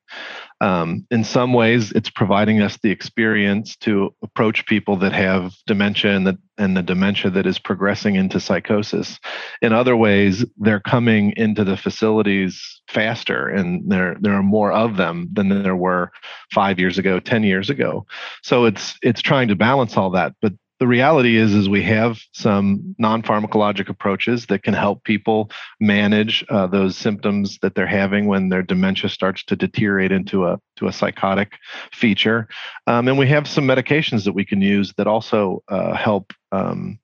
Um, 0.62 1.08
in 1.10 1.24
some 1.24 1.54
ways, 1.54 1.92
it's 1.94 2.12
providing 2.12 2.62
us 2.62 2.78
the 2.78 2.92
experience 2.92 3.76
to 3.78 4.14
approach 4.22 4.68
people 4.68 4.96
that 4.98 5.12
have 5.12 5.56
dementia 5.66 6.16
and 6.16 6.28
the, 6.28 6.38
and 6.60 6.78
the 6.78 6.84
dementia 6.84 7.32
that 7.32 7.48
is 7.48 7.58
progressing 7.58 8.14
into 8.14 8.40
psychosis. 8.40 9.20
In 9.64 9.74
other 9.74 9.96
ways, 9.98 10.46
they're 10.58 10.80
coming 10.80 11.34
into 11.36 11.64
the 11.64 11.78
facilities 11.78 12.62
faster, 12.88 13.48
and 13.48 13.92
there 13.92 14.16
there 14.22 14.34
are 14.34 14.44
more 14.44 14.72
of 14.72 14.96
them 14.96 15.28
than 15.34 15.50
there 15.50 15.76
were 15.76 16.12
five 16.54 16.78
years 16.78 17.00
ago, 17.00 17.20
ten 17.20 17.42
years 17.42 17.72
ago. 17.72 18.06
So 18.44 18.66
it's 18.66 19.00
it's 19.02 19.24
trying 19.24 19.48
to 19.48 19.56
balance 19.56 19.98
all 19.98 20.12
that, 20.12 20.36
but 20.42 20.54
the 20.80 20.88
reality 20.88 21.38
is 21.38 21.54
is 21.54 21.70
we 21.70 21.84
have 21.84 22.20
some 22.34 22.96
non-pharmacologic 22.98 23.90
approaches 23.90 24.48
that 24.48 24.64
can 24.64 24.74
help 24.74 25.04
people 25.04 25.50
manage 25.80 26.44
uh, 26.50 26.68
those 26.68 26.98
symptoms 26.98 27.58
that 27.62 27.76
they're 27.76 27.88
having 27.88 28.28
when 28.28 28.50
their 28.50 28.62
dementia 28.62 29.10
starts 29.10 29.44
to 29.46 29.56
deteriorate 29.56 30.12
into 30.12 30.46
a 30.46 30.60
to 30.76 30.88
a 30.88 30.94
psychotic 30.94 31.54
feature. 31.94 32.48
Um, 32.88 33.08
and 33.08 33.18
we 33.18 33.28
have 33.28 33.48
some 33.48 33.66
medications 33.66 34.26
that 34.26 34.34
we 34.34 34.46
can 34.46 34.62
use 34.62 34.94
that 34.98 35.08
also 35.08 35.64
uh, 35.70 35.96
help 35.96 36.34
um, 36.52 37.00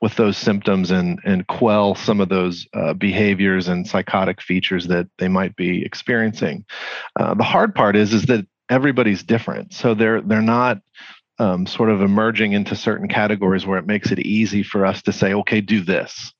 with 0.00 0.14
those 0.14 0.36
symptoms 0.36 0.90
and 0.90 1.18
and 1.24 1.46
quell 1.46 1.94
some 1.94 2.20
of 2.20 2.28
those 2.28 2.66
uh, 2.74 2.94
behaviors 2.94 3.66
and 3.68 3.86
psychotic 3.86 4.40
features 4.40 4.86
that 4.86 5.08
they 5.18 5.28
might 5.28 5.56
be 5.56 5.84
experiencing. 5.84 6.64
Uh, 7.18 7.34
the 7.34 7.44
hard 7.44 7.74
part 7.74 7.96
is 7.96 8.12
is 8.12 8.26
that 8.26 8.46
everybody's 8.70 9.22
different. 9.22 9.72
So 9.72 9.94
they're 9.94 10.20
they're 10.20 10.42
not 10.42 10.80
um, 11.38 11.66
sort 11.66 11.90
of 11.90 12.00
emerging 12.00 12.52
into 12.52 12.74
certain 12.74 13.08
categories 13.08 13.66
where 13.66 13.78
it 13.78 13.86
makes 13.86 14.10
it 14.10 14.18
easy 14.20 14.62
for 14.62 14.84
us 14.84 15.02
to 15.02 15.12
say, 15.12 15.34
okay, 15.34 15.60
do 15.60 15.80
this. 15.80 16.32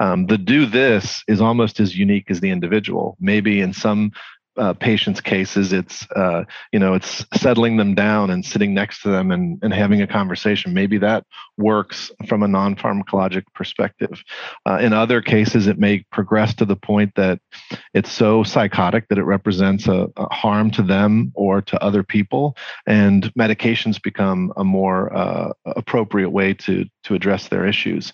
Um, 0.00 0.26
the 0.26 0.38
do 0.38 0.66
this 0.66 1.22
is 1.26 1.40
almost 1.40 1.80
as 1.80 1.96
unique 1.96 2.30
as 2.30 2.40
the 2.40 2.50
individual. 2.50 3.16
Maybe 3.18 3.60
in 3.60 3.72
some 3.72 4.12
uh, 4.56 4.72
patients' 4.74 5.20
cases, 5.20 5.72
it's 5.72 6.06
uh, 6.16 6.44
you 6.72 6.78
know 6.78 6.94
it's 6.94 7.24
settling 7.34 7.76
them 7.76 7.94
down 7.94 8.30
and 8.30 8.44
sitting 8.44 8.74
next 8.74 9.02
to 9.02 9.08
them 9.08 9.30
and, 9.30 9.58
and 9.62 9.72
having 9.72 10.02
a 10.02 10.06
conversation. 10.06 10.72
Maybe 10.72 10.98
that 10.98 11.24
works 11.56 12.10
from 12.28 12.42
a 12.42 12.48
non-pharmacologic 12.48 13.44
perspective. 13.54 14.22
Uh, 14.66 14.78
in 14.80 14.92
other 14.92 15.20
cases, 15.20 15.66
it 15.66 15.78
may 15.78 16.04
progress 16.12 16.54
to 16.54 16.64
the 16.64 16.76
point 16.76 17.12
that 17.16 17.40
it's 17.94 18.10
so 18.10 18.42
psychotic 18.42 19.08
that 19.08 19.18
it 19.18 19.24
represents 19.24 19.88
a, 19.88 20.08
a 20.16 20.34
harm 20.34 20.70
to 20.72 20.82
them 20.82 21.32
or 21.34 21.60
to 21.62 21.82
other 21.82 22.02
people, 22.02 22.56
and 22.86 23.32
medications 23.34 24.00
become 24.02 24.52
a 24.56 24.64
more 24.64 25.14
uh, 25.16 25.52
appropriate 25.66 26.30
way 26.30 26.54
to 26.54 26.84
to 27.04 27.14
address 27.14 27.48
their 27.48 27.66
issues. 27.66 28.12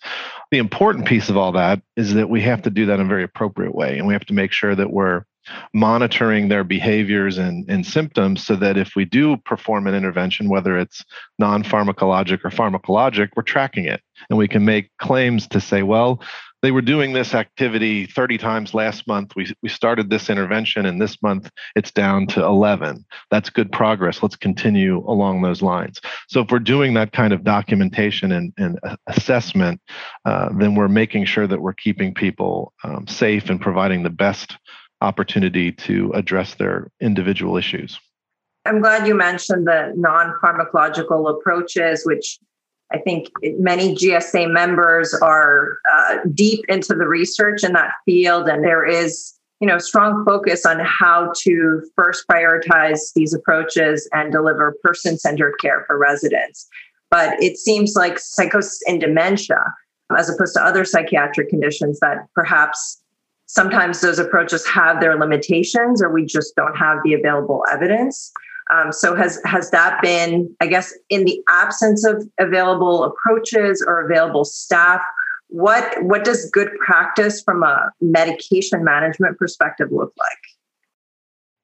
The 0.51 0.59
important 0.59 1.07
piece 1.07 1.29
of 1.29 1.37
all 1.37 1.53
that 1.53 1.81
is 1.97 2.15
that 2.15 2.29
we 2.29 2.41
have 2.43 2.63
to 2.63 2.71
do 2.71 2.87
that 2.87 2.99
in 2.99 3.07
a 3.07 3.09
very 3.09 3.25
appropriate 3.25 3.75
way, 3.75 3.99
and 3.99 4.07
we 4.07 4.15
have 4.15 4.27
to 4.27 4.35
make 4.35 4.53
sure 4.53 4.75
that 4.75 4.91
we're 4.91 5.25
monitoring 5.75 6.49
their 6.49 6.65
behaviors 6.65 7.39
and, 7.39 7.69
and 7.69 7.87
symptoms 7.87 8.45
so 8.45 8.57
that 8.57 8.77
if 8.77 8.97
we 8.97 9.05
do 9.05 9.37
perform 9.39 9.87
an 9.87 9.95
intervention, 9.95 10.49
whether 10.49 10.79
it's 10.79 11.05
non 11.39 11.63
pharmacologic 11.63 12.41
or 12.45 12.51
pharmacologic, 12.51 13.31
we're 13.37 13.43
tracking 13.43 13.85
it. 13.85 14.01
And 14.29 14.39
we 14.39 14.49
can 14.49 14.65
make 14.65 14.91
claims 14.99 15.47
to 15.49 15.61
say, 15.61 15.83
well, 15.83 16.23
they 16.63 16.73
were 16.73 16.83
doing 16.83 17.13
this 17.13 17.35
activity 17.35 18.07
30 18.07 18.39
times 18.39 18.75
last 18.75 19.07
month. 19.07 19.35
We, 19.35 19.53
we 19.63 19.69
started 19.69 20.11
this 20.11 20.29
intervention, 20.29 20.87
and 20.87 21.01
this 21.01 21.23
month 21.23 21.51
it's 21.75 21.91
down 21.91 22.27
to 22.29 22.45
11. 22.45 23.05
That's 23.31 23.49
good 23.49 23.73
progress. 23.73 24.23
Let's 24.23 24.37
continue 24.37 24.99
along 24.99 25.43
those 25.43 25.63
lines. 25.63 26.01
So, 26.29 26.43
if 26.43 26.51
we're 26.51 26.59
doing 26.59 26.95
that 26.95 27.13
kind 27.13 27.33
of 27.33 27.45
documentation 27.45 28.33
and, 28.33 28.53
and 28.59 28.79
assessment, 29.07 29.81
uh, 30.25 30.51
then 30.59 30.75
we're 30.75 30.89
making 30.89 31.25
sure 31.25 31.47
that 31.47 31.63
we're 31.63 31.73
keeping 31.73 32.13
people 32.13 32.73
um, 32.85 33.07
safe 33.07 33.49
and 33.49 33.61
providing 33.61 34.03
the 34.03 34.11
best 34.11 34.59
opportunity 35.01 35.73
to 35.73 36.13
address 36.15 36.55
their 36.55 36.91
individual 37.01 37.57
issues. 37.57 37.99
I'm 38.67 38.81
glad 38.81 39.07
you 39.07 39.15
mentioned 39.15 39.67
the 39.67 39.93
non 39.97 40.35
pharmacological 40.43 41.31
approaches, 41.31 42.03
which 42.05 42.39
I 42.93 42.99
think 42.99 43.29
many 43.59 43.95
GSA 43.95 44.53
members 44.53 45.15
are 45.15 45.79
uh, 45.93 46.19
deep 46.35 46.65
into 46.69 46.95
the 46.95 47.07
research 47.07 47.65
in 47.65 47.73
that 47.73 47.93
field, 48.05 48.49
and 48.49 48.63
there 48.65 48.85
is 48.85 49.35
you 49.61 49.67
know 49.67 49.79
strong 49.79 50.25
focus 50.27 50.67
on 50.67 50.81
how 50.81 51.33
to 51.39 51.83
first 51.97 52.27
prioritize 52.29 53.13
these 53.15 53.33
approaches 53.33 54.09
and 54.13 54.33
deliver 54.33 54.75
person-centered 54.83 55.55
care 55.61 55.85
for 55.87 55.97
residents. 55.99 56.69
But 57.11 57.43
it 57.43 57.57
seems 57.57 57.95
like 57.97 58.19
psychosis 58.19 58.81
and 58.87 59.01
dementia, 59.01 59.65
as 60.17 60.29
opposed 60.29 60.55
to 60.55 60.63
other 60.63 60.85
psychiatric 60.85 61.49
conditions, 61.49 61.99
that 62.01 62.27
perhaps 62.35 63.03
sometimes 63.51 64.01
those 64.01 64.21
approaches 64.21 64.65
have 64.65 65.01
their 65.01 65.19
limitations 65.19 66.01
or 66.01 66.13
we 66.13 66.25
just 66.25 66.55
don't 66.55 66.77
have 66.77 66.99
the 67.05 67.15
available 67.15 67.65
evidence. 67.73 68.31
Um, 68.73 68.93
so 68.93 69.17
has 69.17 69.41
has 69.45 69.73
that 69.73 70.01
been 70.01 70.55
i 70.61 70.67
guess 70.69 70.95
in 71.09 71.25
the 71.25 71.43
absence 71.49 72.07
of 72.07 72.25
available 72.39 73.03
approaches 73.03 73.85
or 73.85 74.07
available 74.07 74.45
staff 74.45 75.01
what 75.49 76.01
what 76.05 76.23
does 76.23 76.49
good 76.51 76.71
practice 76.79 77.43
from 77.43 77.65
a 77.65 77.91
medication 78.01 78.85
management 78.85 79.37
perspective 79.39 79.89
look 79.91 80.13
like? 80.17 80.39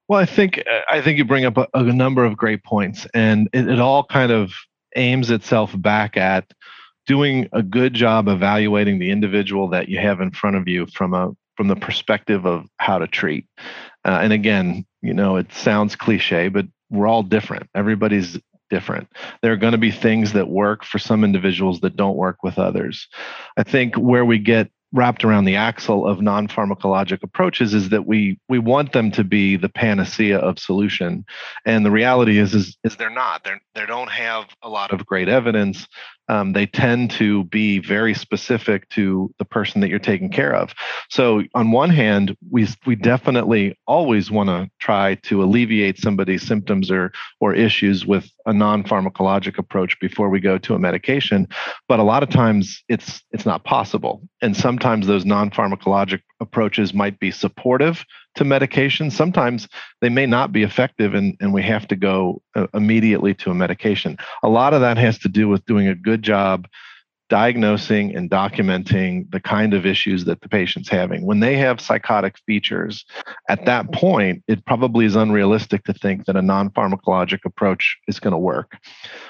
Well 0.08 0.18
i 0.18 0.26
think 0.26 0.64
i 0.90 1.00
think 1.00 1.16
you 1.16 1.24
bring 1.24 1.44
up 1.44 1.56
a, 1.56 1.68
a 1.74 1.84
number 1.84 2.24
of 2.24 2.36
great 2.36 2.64
points 2.64 3.06
and 3.14 3.48
it, 3.52 3.68
it 3.68 3.78
all 3.78 4.02
kind 4.02 4.32
of 4.32 4.52
aims 4.96 5.30
itself 5.30 5.80
back 5.80 6.16
at 6.16 6.52
doing 7.06 7.48
a 7.52 7.62
good 7.62 7.94
job 7.94 8.26
evaluating 8.26 8.98
the 8.98 9.12
individual 9.12 9.68
that 9.68 9.88
you 9.88 10.00
have 10.00 10.20
in 10.20 10.32
front 10.32 10.56
of 10.56 10.66
you 10.66 10.86
from 10.86 11.14
a 11.14 11.30
from 11.56 11.68
the 11.68 11.76
perspective 11.76 12.46
of 12.46 12.66
how 12.78 12.98
to 12.98 13.06
treat. 13.06 13.46
Uh, 14.04 14.20
and 14.22 14.32
again, 14.32 14.86
you 15.02 15.14
know, 15.14 15.36
it 15.36 15.52
sounds 15.52 15.96
cliche, 15.96 16.48
but 16.48 16.66
we're 16.90 17.06
all 17.06 17.22
different. 17.22 17.68
Everybody's 17.74 18.38
different. 18.70 19.08
There 19.42 19.52
are 19.52 19.56
going 19.56 19.72
to 19.72 19.78
be 19.78 19.90
things 19.90 20.32
that 20.32 20.48
work 20.48 20.84
for 20.84 20.98
some 20.98 21.24
individuals 21.24 21.80
that 21.80 21.96
don't 21.96 22.16
work 22.16 22.42
with 22.42 22.58
others. 22.58 23.08
I 23.56 23.62
think 23.62 23.94
where 23.96 24.24
we 24.24 24.38
get 24.38 24.70
wrapped 24.92 25.24
around 25.24 25.44
the 25.44 25.56
axle 25.56 26.06
of 26.06 26.22
non-pharmacologic 26.22 27.22
approaches 27.22 27.74
is 27.74 27.88
that 27.88 28.06
we 28.06 28.38
we 28.48 28.58
want 28.58 28.92
them 28.92 29.10
to 29.10 29.24
be 29.24 29.56
the 29.56 29.68
panacea 29.68 30.38
of 30.38 30.58
solution 30.58 31.24
and 31.64 31.84
the 31.84 31.90
reality 31.90 32.38
is 32.38 32.54
is, 32.54 32.76
is 32.84 32.96
they're 32.96 33.10
not 33.10 33.42
they're, 33.44 33.60
they 33.74 33.84
don't 33.84 34.10
have 34.10 34.46
a 34.62 34.68
lot 34.68 34.92
of 34.92 35.04
great 35.04 35.28
evidence 35.28 35.86
um, 36.28 36.52
they 36.52 36.66
tend 36.66 37.10
to 37.12 37.44
be 37.44 37.78
very 37.78 38.14
specific 38.14 38.88
to 38.90 39.32
the 39.38 39.44
person 39.44 39.80
that 39.80 39.88
you're 39.88 39.98
taking 39.98 40.30
care 40.30 40.54
of. 40.54 40.74
So 41.08 41.42
on 41.54 41.70
one 41.70 41.90
hand, 41.90 42.36
we 42.50 42.66
we 42.84 42.96
definitely 42.96 43.78
always 43.86 44.30
want 44.30 44.48
to 44.48 44.68
try 44.78 45.16
to 45.24 45.42
alleviate 45.42 45.98
somebody's 45.98 46.46
symptoms 46.46 46.90
or 46.90 47.12
or 47.40 47.54
issues 47.54 48.06
with 48.06 48.30
a 48.46 48.52
non-pharmacologic 48.52 49.58
approach 49.58 49.98
before 50.00 50.28
we 50.28 50.40
go 50.40 50.58
to 50.58 50.74
a 50.74 50.78
medication. 50.78 51.48
But 51.88 52.00
a 52.00 52.04
lot 52.04 52.22
of 52.22 52.28
times 52.28 52.82
it's 52.88 53.22
it's 53.32 53.46
not 53.46 53.64
possible, 53.64 54.22
and 54.42 54.56
sometimes 54.56 55.06
those 55.06 55.24
non-pharmacologic 55.24 56.20
approaches 56.40 56.92
might 56.92 57.18
be 57.18 57.30
supportive 57.30 58.04
to 58.34 58.44
medication. 58.44 59.10
Sometimes 59.10 59.68
they 60.00 60.08
may 60.08 60.26
not 60.26 60.52
be 60.52 60.62
effective 60.62 61.14
and, 61.14 61.36
and 61.40 61.52
we 61.52 61.62
have 61.62 61.88
to 61.88 61.96
go 61.96 62.42
uh, 62.54 62.66
immediately 62.74 63.34
to 63.34 63.50
a 63.50 63.54
medication. 63.54 64.16
A 64.42 64.48
lot 64.48 64.74
of 64.74 64.80
that 64.80 64.98
has 64.98 65.18
to 65.20 65.28
do 65.28 65.48
with 65.48 65.64
doing 65.66 65.88
a 65.88 65.94
good 65.94 66.22
job 66.22 66.68
diagnosing 67.28 68.14
and 68.14 68.30
documenting 68.30 69.30
the 69.32 69.40
kind 69.40 69.74
of 69.74 69.84
issues 69.84 70.24
that 70.24 70.40
the 70.40 70.48
patient's 70.48 70.88
having. 70.88 71.26
When 71.26 71.40
they 71.40 71.56
have 71.56 71.80
psychotic 71.80 72.36
features, 72.46 73.04
at 73.48 73.64
that 73.66 73.92
point, 73.92 74.44
it 74.46 74.64
probably 74.64 75.06
is 75.06 75.16
unrealistic 75.16 75.84
to 75.84 75.92
think 75.92 76.26
that 76.26 76.36
a 76.36 76.42
non 76.42 76.70
pharmacologic 76.70 77.40
approach 77.44 77.96
is 78.06 78.20
going 78.20 78.32
to 78.32 78.38
work. 78.38 78.78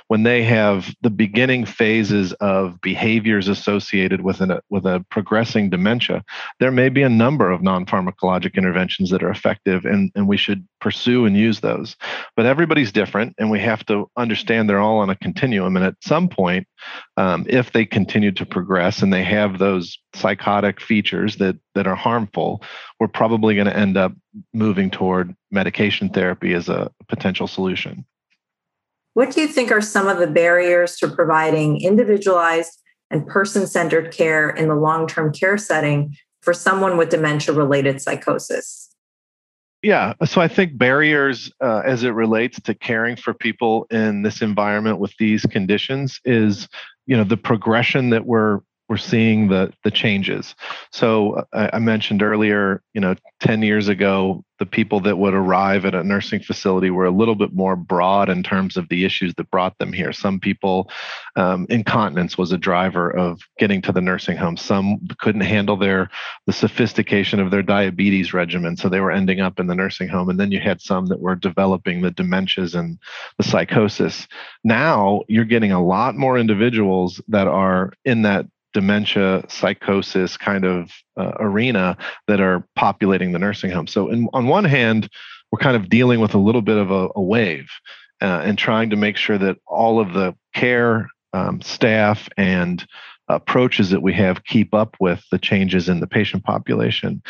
When 0.09 0.25
they 0.25 0.43
have 0.45 0.95
the 1.01 1.11
beginning 1.11 1.65
phases 1.65 2.33
of 2.35 2.81
behaviors 2.81 3.49
associated 3.49 4.21
with, 4.21 4.41
an, 4.41 4.59
with 4.69 4.85
a 4.85 5.05
progressing 5.11 5.71
dementia, 5.71 6.25
there 6.61 6.71
may 6.71 6.89
be 6.89 7.03
a 7.03 7.09
number 7.09 7.51
of 7.51 7.63
non 7.63 7.87
pharmacologic 7.87 8.55
interventions 8.55 9.11
that 9.11 9.23
are 9.23 9.31
effective, 9.31 9.85
and, 9.85 10.13
and 10.15 10.29
we 10.29 10.37
should 10.37 10.67
pursue 10.87 11.27
and 11.27 11.37
use 11.37 11.59
those. 11.59 11.97
But 12.37 12.47
everybody's 12.47 12.93
different, 12.93 13.35
and 13.39 13.51
we 13.51 13.59
have 13.59 13.85
to 13.87 14.09
understand 14.17 14.71
they're 14.71 14.79
all 14.79 14.99
on 14.99 15.11
a 15.11 15.17
continuum. 15.17 15.75
And 15.75 15.85
at 15.85 15.97
some 16.01 16.29
point, 16.29 16.69
um, 17.17 17.45
if 17.49 17.73
they 17.73 17.85
continue 17.85 18.31
to 18.31 18.47
progress 18.47 19.03
and 19.03 19.13
they 19.13 19.25
have 19.25 19.59
those 19.59 19.99
psychotic 20.15 20.81
features 20.81 21.39
that 21.39 21.57
that 21.75 21.89
are 21.89 21.97
harmful, 21.97 22.63
we're 23.01 23.09
probably 23.09 23.57
going 23.57 23.67
to 23.67 23.77
end 23.77 23.97
up 23.97 24.13
moving 24.55 24.89
toward 24.89 25.35
medication 25.51 26.09
therapy 26.09 26.55
as 26.55 26.69
a 26.69 26.89
potential 27.09 27.49
solution. 27.49 28.07
What 29.15 29.33
do 29.33 29.41
you 29.41 29.49
think 29.49 29.73
are 29.73 29.81
some 29.81 30.07
of 30.07 30.19
the 30.19 30.29
barriers 30.29 30.99
to 30.99 31.09
providing 31.09 31.81
individualized 31.81 32.81
and 33.11 33.27
person 33.27 33.67
centered 33.67 34.13
care 34.13 34.51
in 34.51 34.69
the 34.69 34.77
long 34.77 35.09
term 35.09 35.33
care 35.33 35.59
setting 35.59 36.15
for 36.43 36.55
someone 36.55 36.97
with 36.97 37.09
dementia 37.09 37.57
related 37.57 38.01
psychosis? 38.01 38.86
Yeah, 39.87 40.15
so 40.25 40.41
I 40.41 40.49
think 40.49 40.77
barriers 40.77 41.53
uh, 41.63 41.83
as 41.87 42.03
it 42.03 42.09
relates 42.09 42.61
to 42.63 42.75
caring 42.75 43.15
for 43.15 43.33
people 43.33 43.87
in 43.89 44.23
this 44.23 44.43
environment 44.43 44.99
with 44.99 45.15
these 45.17 45.43
conditions 45.43 46.21
is 46.25 46.67
you 47.07 47.17
know 47.17 47.23
the 47.23 47.37
progression 47.37 48.11
that 48.11 48.27
we're 48.27 48.63
we're 48.89 48.97
seeing 48.97 49.49
the 49.49 49.73
the 49.85 49.91
changes. 49.91 50.55
So 50.93 51.45
I, 51.53 51.71
I, 51.75 51.79
mentioned 51.79 52.23
earlier, 52.23 52.83
you 52.95 53.01
know, 53.01 53.15
10 53.41 53.63
years 53.63 53.89
ago, 53.89 54.45
the 54.59 54.67
people 54.67 55.01
that 55.01 55.19
would 55.19 55.35
arrive 55.35 55.85
at 55.85 55.95
a 55.95 56.03
nursing 56.03 56.41
facility 56.41 56.91
were 56.91 57.05
a 57.05 57.11
little 57.11 57.35
bit 57.35 57.53
more 57.53 57.77
broad 57.77 58.29
in 58.29 58.43
terms 58.43 58.77
of 58.77 58.89
the 58.89 59.05
issues 59.05 59.35
that 59.35 59.51
brought 59.51 59.77
them 59.79 59.93
here. 59.93 60.13
Some 60.13 60.41
people, 60.41 60.91
um, 61.35 61.67
incontinence 61.69 62.39
was 62.39 62.53
a 62.53 62.59
driver 62.59 63.11
of 63.11 63.41
getting 63.59 63.83
to 63.83 63.93
the 63.93 64.01
nursing 64.01 64.37
home. 64.37 64.57
Some 64.57 65.07
couldn't 65.19 65.43
handle 65.43 65.77
their 65.77 66.09
the 66.47 66.53
sophistication 66.53 67.41
of 67.41 67.51
their 67.51 67.63
diabetes 67.63 68.33
regimen, 68.33 68.77
so 68.77 68.89
they 68.89 69.01
were 69.01 69.11
ending 69.11 69.41
up 69.41 69.61
in 69.61 69.67
the 69.67 69.75
nursing 69.75 70.09
home. 70.09 70.31
And 70.31 70.41
then 70.41 70.53
you 70.53 70.61
had 70.61 70.81
some 70.81 71.07
that 71.07 71.21
were 71.21 71.35
developing 71.35 72.01
the 72.01 72.13
dementias 72.13 72.75
and 72.79 72.99
the 73.37 73.45
psychosis. 73.45 74.27
Now 74.65 75.23
you're 75.29 75.45
getting 75.45 75.73
a 75.73 75.85
lot 75.85 76.15
more 76.15 76.39
individuals 76.39 77.21
that 77.29 77.49
are 77.49 77.93
in 78.05 78.23
that 78.23 78.47
dementia 78.77 79.43
psychosis 79.49 80.37
kind 80.37 80.67
of 80.67 80.93
uh, 81.17 81.33
arena 81.41 81.97
that 82.27 82.43
are 82.43 82.69
populating 82.77 83.33
the 83.33 83.39
nursing 83.39 83.71
home 83.71 83.87
so 83.87 84.11
in, 84.11 84.29
on 84.35 84.49
one 84.49 84.67
hand 84.67 85.09
we're 85.51 85.59
kind 85.59 85.77
of 85.77 85.89
dealing 85.89 86.21
with 86.21 86.35
a 86.35 86.39
little 86.39 86.61
bit 86.61 86.77
of 86.77 86.91
a, 86.91 87.09
a 87.17 87.23
wave 87.23 87.71
uh, 88.21 88.43
and 88.45 88.59
trying 88.59 88.91
to 88.91 88.97
make 88.97 89.17
sure 89.17 89.39
that 89.39 89.57
all 89.67 89.99
of 89.99 90.13
the 90.13 90.35
care 90.53 91.09
um, 91.33 91.63
staff 91.63 92.29
and 92.37 92.87
approaches 93.29 93.89
that 93.91 94.03
we 94.03 94.13
have 94.13 94.45
keep 94.45 94.75
up 94.75 94.95
with 95.01 95.25
the 95.31 95.39
changes 95.39 95.89
in 95.89 96.01
the 96.01 96.07
patient 96.07 96.45
population. 96.45 97.23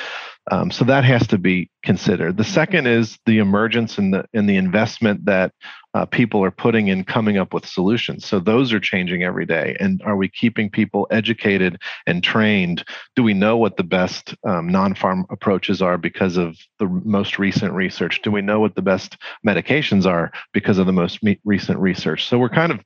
Um, 0.50 0.70
so 0.70 0.84
that 0.84 1.04
has 1.04 1.26
to 1.28 1.38
be 1.38 1.70
considered. 1.82 2.36
The 2.36 2.44
second 2.44 2.86
is 2.86 3.18
the 3.26 3.38
emergence 3.38 3.98
and 3.98 4.14
the 4.14 4.24
the 4.32 4.56
investment 4.56 5.24
that 5.24 5.52
uh, 5.94 6.04
people 6.04 6.44
are 6.44 6.50
putting 6.50 6.88
in 6.88 7.02
coming 7.04 7.38
up 7.38 7.54
with 7.54 7.66
solutions. 7.66 8.26
So 8.26 8.38
those 8.38 8.72
are 8.72 8.78
changing 8.78 9.22
every 9.22 9.46
day. 9.46 9.76
And 9.80 10.02
are 10.04 10.16
we 10.16 10.28
keeping 10.28 10.68
people 10.68 11.06
educated 11.10 11.80
and 12.06 12.22
trained? 12.22 12.84
Do 13.16 13.22
we 13.22 13.32
know 13.32 13.56
what 13.56 13.76
the 13.76 13.82
best 13.82 14.34
um, 14.46 14.68
non-pharm 14.68 15.24
approaches 15.30 15.80
are 15.80 15.96
because 15.96 16.36
of 16.36 16.56
the 16.78 16.86
most 16.86 17.38
recent 17.38 17.72
research? 17.72 18.20
Do 18.22 18.30
we 18.30 18.42
know 18.42 18.60
what 18.60 18.74
the 18.74 18.82
best 18.82 19.16
medications 19.46 20.06
are 20.06 20.30
because 20.52 20.76
of 20.78 20.86
the 20.86 20.92
most 20.92 21.22
me- 21.22 21.40
recent 21.44 21.78
research? 21.78 22.28
So 22.28 22.38
we're 22.38 22.50
kind 22.50 22.72
of 22.72 22.84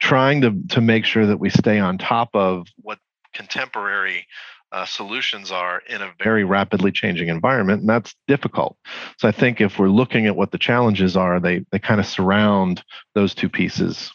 trying 0.00 0.40
to 0.42 0.54
to 0.70 0.80
make 0.80 1.04
sure 1.04 1.26
that 1.26 1.40
we 1.40 1.50
stay 1.50 1.80
on 1.80 1.98
top 1.98 2.30
of 2.34 2.66
what 2.80 2.98
contemporary 3.34 4.26
uh, 4.74 4.84
solutions 4.84 5.52
are 5.52 5.82
in 5.88 6.02
a 6.02 6.12
very 6.20 6.42
rapidly 6.42 6.90
changing 6.90 7.28
environment, 7.28 7.80
and 7.82 7.88
that's 7.88 8.12
difficult. 8.26 8.76
So 9.18 9.28
I 9.28 9.30
think 9.30 9.60
if 9.60 9.78
we're 9.78 9.88
looking 9.88 10.26
at 10.26 10.34
what 10.34 10.50
the 10.50 10.58
challenges 10.58 11.16
are, 11.16 11.38
they 11.38 11.64
they 11.70 11.78
kind 11.78 12.00
of 12.00 12.06
surround 12.06 12.82
those 13.14 13.36
two 13.36 13.48
pieces. 13.48 14.12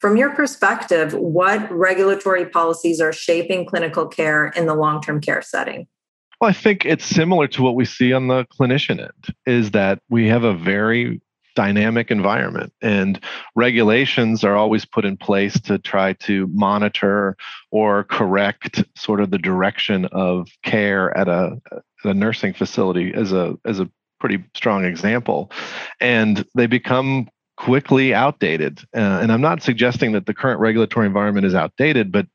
From 0.00 0.16
your 0.16 0.30
perspective, 0.30 1.12
what 1.12 1.70
regulatory 1.70 2.46
policies 2.46 3.02
are 3.02 3.12
shaping 3.12 3.66
clinical 3.66 4.06
care 4.06 4.48
in 4.48 4.66
the 4.66 4.74
long-term 4.74 5.20
care 5.20 5.42
setting? 5.42 5.86
Well, 6.40 6.48
I 6.48 6.54
think 6.54 6.86
it's 6.86 7.04
similar 7.04 7.46
to 7.48 7.62
what 7.62 7.74
we 7.74 7.84
see 7.84 8.14
on 8.14 8.28
the 8.28 8.46
clinician 8.58 8.98
end, 8.98 9.34
is 9.46 9.72
that 9.72 10.00
we 10.08 10.26
have 10.28 10.44
a 10.44 10.54
very 10.54 11.20
dynamic 11.54 12.10
environment. 12.10 12.72
And 12.82 13.20
regulations 13.54 14.44
are 14.44 14.56
always 14.56 14.84
put 14.84 15.04
in 15.04 15.16
place 15.16 15.58
to 15.62 15.78
try 15.78 16.14
to 16.14 16.46
monitor 16.52 17.36
or 17.70 18.04
correct 18.04 18.84
sort 18.96 19.20
of 19.20 19.30
the 19.30 19.38
direction 19.38 20.06
of 20.06 20.48
care 20.62 21.16
at 21.16 21.28
a, 21.28 21.60
at 21.72 21.82
a 22.04 22.14
nursing 22.14 22.52
facility 22.52 23.12
as 23.14 23.32
a 23.32 23.56
as 23.64 23.80
a 23.80 23.88
pretty 24.20 24.42
strong 24.54 24.84
example. 24.84 25.50
And 26.00 26.44
they 26.54 26.66
become 26.66 27.28
quickly 27.56 28.12
outdated. 28.12 28.80
Uh, 28.96 29.20
and 29.22 29.30
i'm 29.30 29.40
not 29.40 29.62
suggesting 29.62 30.10
that 30.12 30.26
the 30.26 30.34
current 30.34 30.58
regulatory 30.58 31.06
environment 31.06 31.46
is 31.46 31.54
outdated 31.54 32.10
but 32.10 32.26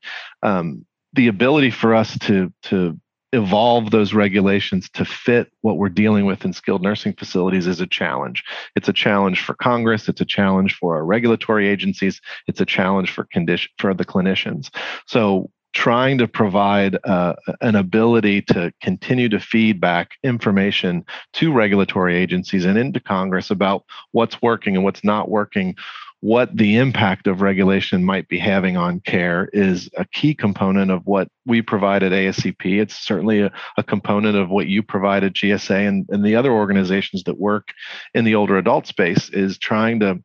um, 0.42 0.86
the 1.12 1.28
ability 1.28 1.70
for 1.70 1.94
us 1.94 2.18
to 2.20 2.50
to 2.62 2.98
evolve 3.32 3.90
those 3.90 4.12
regulations 4.12 4.88
to 4.90 5.04
fit 5.04 5.52
what 5.60 5.76
we're 5.76 5.88
dealing 5.88 6.26
with 6.26 6.44
in 6.44 6.52
skilled 6.52 6.82
nursing 6.82 7.12
facilities 7.12 7.66
is 7.66 7.80
a 7.80 7.86
challenge. 7.86 8.42
It's 8.74 8.88
a 8.88 8.92
challenge 8.92 9.40
for 9.40 9.54
Congress, 9.54 10.08
it's 10.08 10.20
a 10.20 10.24
challenge 10.26 10.74
for 10.74 10.96
our 10.96 11.04
regulatory 11.04 11.68
agencies, 11.68 12.20
it's 12.48 12.60
a 12.60 12.66
challenge 12.66 13.10
for 13.10 13.24
condition 13.24 13.70
for 13.78 13.94
the 13.94 14.04
clinicians. 14.04 14.70
So 15.06 15.50
trying 15.72 16.18
to 16.18 16.26
provide 16.26 16.98
uh, 17.04 17.34
an 17.60 17.76
ability 17.76 18.42
to 18.42 18.72
continue 18.82 19.28
to 19.28 19.38
feed 19.38 19.80
back 19.80 20.12
information 20.24 21.04
to 21.34 21.52
regulatory 21.52 22.16
agencies 22.16 22.64
and 22.64 22.76
into 22.76 22.98
Congress 22.98 23.50
about 23.50 23.84
what's 24.10 24.42
working 24.42 24.74
and 24.74 24.84
what's 24.84 25.04
not 25.04 25.30
working 25.30 25.76
what 26.20 26.54
the 26.54 26.76
impact 26.76 27.26
of 27.26 27.40
regulation 27.40 28.04
might 28.04 28.28
be 28.28 28.38
having 28.38 28.76
on 28.76 29.00
care 29.00 29.48
is 29.54 29.88
a 29.96 30.04
key 30.04 30.34
component 30.34 30.90
of 30.90 31.06
what 31.06 31.28
we 31.46 31.62
provide 31.62 32.02
at 32.02 32.12
ASCP. 32.12 32.78
It's 32.78 32.94
certainly 32.94 33.40
a, 33.40 33.50
a, 33.78 33.82
component 33.82 34.36
of 34.36 34.50
what 34.50 34.66
you 34.66 34.82
provide 34.82 35.24
at 35.24 35.32
GSA 35.32 35.88
and, 35.88 36.06
and 36.10 36.24
the 36.24 36.36
other 36.36 36.52
organizations 36.52 37.24
that 37.24 37.38
work 37.38 37.68
in 38.12 38.24
the 38.24 38.34
older 38.34 38.58
adult 38.58 38.86
space 38.86 39.30
is 39.30 39.58
trying 39.58 40.00
to 40.00 40.22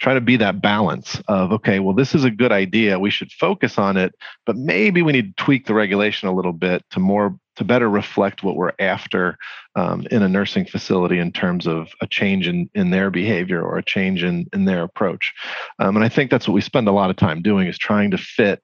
try 0.00 0.12
to 0.12 0.20
be 0.20 0.36
that 0.36 0.60
balance 0.60 1.20
of 1.28 1.50
okay, 1.52 1.78
well, 1.78 1.94
this 1.94 2.14
is 2.14 2.24
a 2.24 2.30
good 2.30 2.52
idea. 2.52 2.98
We 2.98 3.10
should 3.10 3.32
focus 3.32 3.78
on 3.78 3.96
it, 3.96 4.14
but 4.44 4.56
maybe 4.56 5.00
we 5.00 5.12
need 5.12 5.34
to 5.34 5.42
tweak 5.42 5.66
the 5.66 5.74
regulation 5.74 6.28
a 6.28 6.34
little 6.34 6.52
bit 6.52 6.84
to 6.90 7.00
more 7.00 7.38
to 7.58 7.64
better 7.64 7.90
reflect 7.90 8.44
what 8.44 8.54
we're 8.54 8.72
after 8.78 9.36
um, 9.74 10.06
in 10.12 10.22
a 10.22 10.28
nursing 10.28 10.64
facility 10.64 11.18
in 11.18 11.32
terms 11.32 11.66
of 11.66 11.88
a 12.00 12.06
change 12.06 12.46
in, 12.46 12.70
in 12.74 12.90
their 12.90 13.10
behavior 13.10 13.60
or 13.60 13.78
a 13.78 13.84
change 13.84 14.22
in, 14.22 14.46
in 14.52 14.64
their 14.64 14.84
approach. 14.84 15.34
Um, 15.80 15.96
and 15.96 16.04
I 16.04 16.08
think 16.08 16.30
that's 16.30 16.46
what 16.46 16.54
we 16.54 16.60
spend 16.60 16.86
a 16.86 16.92
lot 16.92 17.10
of 17.10 17.16
time 17.16 17.42
doing 17.42 17.66
is 17.66 17.76
trying 17.76 18.12
to 18.12 18.18
fit 18.18 18.62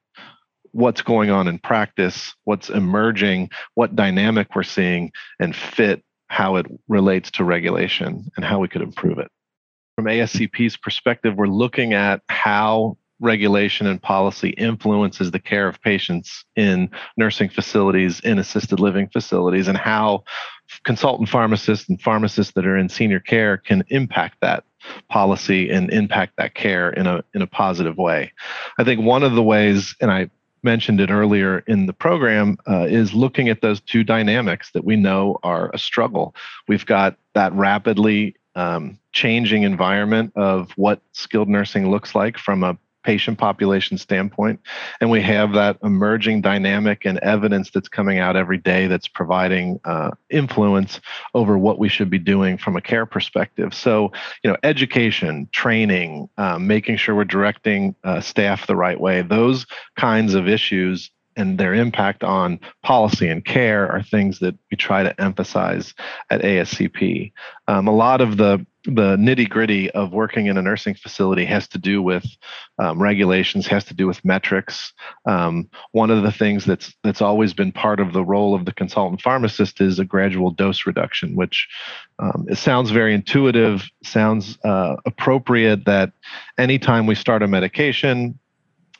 what's 0.70 1.02
going 1.02 1.30
on 1.30 1.48
in 1.48 1.58
practice, 1.58 2.34
what's 2.44 2.70
emerging, 2.70 3.50
what 3.74 3.96
dynamic 3.96 4.54
we're 4.54 4.62
seeing, 4.62 5.10
and 5.40 5.56
fit 5.56 6.04
how 6.28 6.54
it 6.56 6.66
relates 6.88 7.32
to 7.32 7.44
regulation 7.44 8.30
and 8.36 8.44
how 8.44 8.60
we 8.60 8.68
could 8.68 8.82
improve 8.82 9.18
it. 9.18 9.30
From 9.96 10.06
ASCP's 10.06 10.76
perspective, 10.76 11.34
we're 11.34 11.46
looking 11.46 11.94
at 11.94 12.22
how 12.28 12.96
regulation 13.20 13.86
and 13.86 14.02
policy 14.02 14.50
influences 14.50 15.30
the 15.30 15.38
care 15.38 15.68
of 15.68 15.80
patients 15.82 16.44
in 16.56 16.90
nursing 17.16 17.48
facilities, 17.48 18.20
in 18.20 18.38
assisted 18.38 18.80
living 18.80 19.08
facilities, 19.08 19.68
and 19.68 19.78
how 19.78 20.24
consultant 20.84 21.28
pharmacists 21.28 21.88
and 21.88 22.00
pharmacists 22.00 22.52
that 22.54 22.66
are 22.66 22.76
in 22.76 22.88
senior 22.88 23.20
care 23.20 23.56
can 23.56 23.84
impact 23.88 24.38
that 24.40 24.64
policy 25.08 25.70
and 25.70 25.90
impact 25.90 26.34
that 26.36 26.54
care 26.54 26.90
in 26.90 27.06
a 27.06 27.24
in 27.34 27.42
a 27.42 27.46
positive 27.46 27.96
way. 27.96 28.32
I 28.78 28.84
think 28.84 29.00
one 29.00 29.22
of 29.22 29.34
the 29.34 29.42
ways, 29.42 29.94
and 30.00 30.10
I 30.10 30.30
mentioned 30.62 31.00
it 31.00 31.10
earlier 31.10 31.58
in 31.66 31.86
the 31.86 31.92
program, 31.92 32.56
uh, 32.68 32.86
is 32.88 33.14
looking 33.14 33.48
at 33.48 33.60
those 33.60 33.80
two 33.80 34.02
dynamics 34.02 34.70
that 34.72 34.84
we 34.84 34.96
know 34.96 35.38
are 35.42 35.70
a 35.72 35.78
struggle. 35.78 36.34
We've 36.68 36.86
got 36.86 37.16
that 37.34 37.52
rapidly 37.52 38.36
um, 38.56 38.98
changing 39.12 39.62
environment 39.62 40.32
of 40.36 40.70
what 40.72 41.00
skilled 41.12 41.48
nursing 41.48 41.90
looks 41.90 42.14
like 42.14 42.38
from 42.38 42.62
a 42.62 42.78
patient 43.04 43.38
population 43.38 43.98
standpoint. 43.98 44.60
And 45.00 45.10
we 45.10 45.20
have 45.22 45.52
that 45.52 45.78
emerging 45.82 46.40
dynamic 46.40 47.04
and 47.04 47.18
evidence 47.18 47.70
that's 47.70 47.88
coming 47.88 48.18
out 48.18 48.36
every 48.36 48.58
day 48.58 48.86
that's 48.86 49.08
providing 49.08 49.78
uh, 49.84 50.10
influence 50.30 51.00
over 51.34 51.56
what 51.56 51.78
we 51.78 51.88
should 51.88 52.10
be 52.10 52.18
doing 52.18 52.58
from 52.58 52.76
a 52.76 52.80
care 52.80 53.06
perspective. 53.06 53.74
So, 53.74 54.12
you 54.42 54.50
know, 54.50 54.56
education, 54.62 55.48
training, 55.52 56.28
um, 56.38 56.66
making 56.66 56.96
sure 56.96 57.14
we're 57.14 57.24
directing 57.24 57.94
uh, 58.04 58.20
staff 58.20 58.66
the 58.66 58.76
right 58.76 58.98
way, 58.98 59.22
those 59.22 59.66
kinds 59.96 60.34
of 60.34 60.48
issues 60.48 61.10
and 61.36 61.58
their 61.58 61.74
impact 61.74 62.22
on 62.22 62.60
policy 62.82 63.28
and 63.28 63.44
care 63.44 63.90
are 63.90 64.02
things 64.02 64.38
that 64.38 64.56
we 64.70 64.76
try 64.76 65.02
to 65.02 65.20
emphasize 65.20 65.94
at 66.30 66.42
ASCP. 66.42 67.32
Um, 67.66 67.88
a 67.88 67.94
lot 67.94 68.20
of 68.20 68.36
the 68.36 68.64
the 68.84 69.16
nitty 69.16 69.48
gritty 69.48 69.90
of 69.92 70.12
working 70.12 70.46
in 70.46 70.58
a 70.58 70.62
nursing 70.62 70.94
facility 70.94 71.44
has 71.46 71.66
to 71.68 71.78
do 71.78 72.02
with 72.02 72.26
um, 72.78 73.00
regulations, 73.00 73.66
has 73.66 73.84
to 73.86 73.94
do 73.94 74.06
with 74.06 74.24
metrics. 74.24 74.92
Um, 75.26 75.70
one 75.92 76.10
of 76.10 76.22
the 76.22 76.32
things 76.32 76.64
that's 76.64 76.94
that's 77.02 77.22
always 77.22 77.54
been 77.54 77.72
part 77.72 77.98
of 77.98 78.12
the 78.12 78.24
role 78.24 78.54
of 78.54 78.66
the 78.66 78.72
consultant 78.72 79.22
pharmacist 79.22 79.80
is 79.80 79.98
a 79.98 80.04
gradual 80.04 80.50
dose 80.50 80.86
reduction, 80.86 81.34
which 81.34 81.66
um, 82.18 82.46
it 82.48 82.58
sounds 82.58 82.90
very 82.90 83.14
intuitive, 83.14 83.88
sounds 84.02 84.58
uh, 84.64 84.96
appropriate. 85.06 85.86
That 85.86 86.12
anytime 86.58 87.06
we 87.06 87.14
start 87.14 87.42
a 87.42 87.48
medication, 87.48 88.38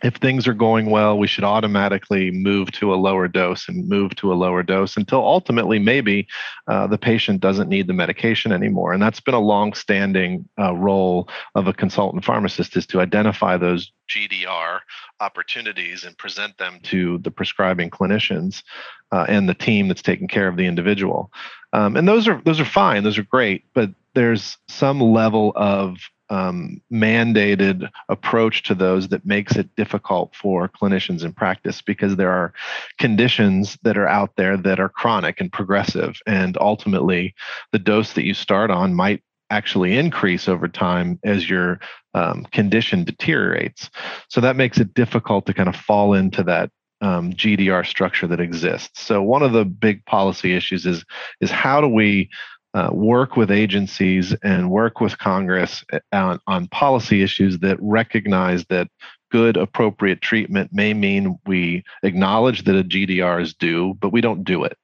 if 0.05 0.17
things 0.17 0.47
are 0.47 0.55
going 0.55 0.91
well, 0.91 1.19
we 1.19 1.27
should 1.27 1.45
automatically 1.45 2.31
move 2.31 2.71
to 2.73 2.93
a 2.93 2.97
lower 2.97 3.27
dose 3.27 3.69
and 3.69 3.89
move 3.89 4.15
to 4.17 4.31
a 4.31 4.35
lower 4.35 4.63
dose 4.63 4.99
until 4.99 5.21
ultimately 5.21 5.79
maybe 5.79 6.29
uh, 6.69 6.87
the 6.87 6.99
patient 6.99 7.41
doesn't 7.41 7.71
need 7.71 7.87
the 7.87 7.95
medication 7.95 8.53
anymore. 8.53 8.93
And 8.93 9.03
that's 9.03 9.21
been 9.21 9.35
a 9.35 9.41
long-standing 9.41 10.47
uh, 10.59 10.75
role 10.75 11.31
of 11.55 11.69
a 11.69 11.73
consultant 11.73 12.23
pharmacist 12.23 12.77
is 12.77 12.87
to 12.89 13.01
identify 13.01 13.57
those 13.57 13.93
GDR 14.15 14.81
opportunities 15.21 16.05
and 16.05 16.17
present 16.19 16.59
them 16.59 16.81
to 16.83 17.17
the 17.19 17.31
prescribing 17.31 17.89
clinicians 17.89 18.63
uh, 19.11 19.25
and 19.27 19.49
the 19.49 19.55
team 19.55 19.89
that's 19.89 20.03
taking 20.03 20.29
care 20.29 20.49
of 20.49 20.59
the 20.59 20.67
individual. 20.67 21.33
Um, 21.73 21.97
and 21.97 22.07
those 22.07 22.29
are 22.29 22.43
those 22.45 22.61
are 22.61 22.67
fine, 22.67 23.05
those 23.05 23.17
are 23.17 23.25
great, 23.25 23.65
but 23.75 23.89
there's 24.15 24.59
some 24.69 25.01
level 25.01 25.53
of 25.57 25.97
um, 26.35 26.81
mandated 26.93 27.89
approach 28.09 28.65
to 28.65 28.75
those 28.75 29.07
that 29.09 29.25
makes 29.25 29.55
it 29.55 29.75
difficult 29.77 30.35
for 30.35 30.69
clinicians 30.69 31.25
in 31.25 31.33
practice 31.33 31.81
because 31.81 32.17
there 32.17 32.33
are 32.33 32.53
conditions 32.99 33.79
that 33.83 33.97
are 33.97 34.09
out 34.09 34.33
there 34.37 34.57
that 34.57 34.81
are 34.81 34.89
chronic 34.89 35.41
and 35.41 35.53
progressive. 35.53 36.19
And 36.27 36.59
ultimately, 36.61 37.35
the 37.71 37.79
dose 37.79 38.15
that 38.15 38.25
you 38.25 38.35
start 38.35 38.73
on 38.73 38.95
might 38.95 39.23
actually 39.51 39.97
increase 39.97 40.49
over 40.49 40.67
time 40.67 41.21
as 41.23 41.49
your 41.49 41.79
um, 42.15 42.45
condition 42.51 43.05
deteriorates. 43.05 43.89
So 44.29 44.41
that 44.41 44.57
makes 44.57 44.79
it 44.79 44.93
difficult 44.93 45.47
to 45.47 45.55
kind 45.55 45.69
of 45.69 45.77
fall 45.77 46.15
into 46.15 46.43
that 46.43 46.71
um, 47.01 47.33
GDR 47.33 47.87
structure 47.87 48.27
that 48.27 48.41
exists. 48.41 49.03
So 49.03 49.23
one 49.23 49.43
of 49.43 49.53
the 49.53 49.65
big 49.65 50.05
policy 50.07 50.55
issues 50.55 50.85
is 50.85 51.05
is 51.41 51.51
how 51.51 51.81
do 51.81 51.87
we 51.87 52.31
uh, 52.75 52.91
work 52.93 53.37
with 53.37 53.51
agencies 53.51 54.35
and 54.43 54.71
work 54.71 55.01
with 55.01 55.17
Congress 55.19 55.85
on, 56.13 56.39
on 56.47 56.67
policy 56.69 57.23
issues 57.23 57.59
that 57.61 57.79
recognize 57.81 58.65
that 58.67 58.89
good, 59.35 59.57
appropriate 59.57 60.21
treatment 60.21 60.71
may 60.73 60.95
mean 60.95 61.37
we 61.45 61.83
acknowledge 62.05 62.63
that 62.63 62.79
a 62.79 62.85
GDR 62.85 63.43
is 63.43 63.53
due, 63.53 63.95
but 63.95 64.13
we 64.13 64.21
don't 64.21 64.45
do 64.45 64.63
it. 64.63 64.79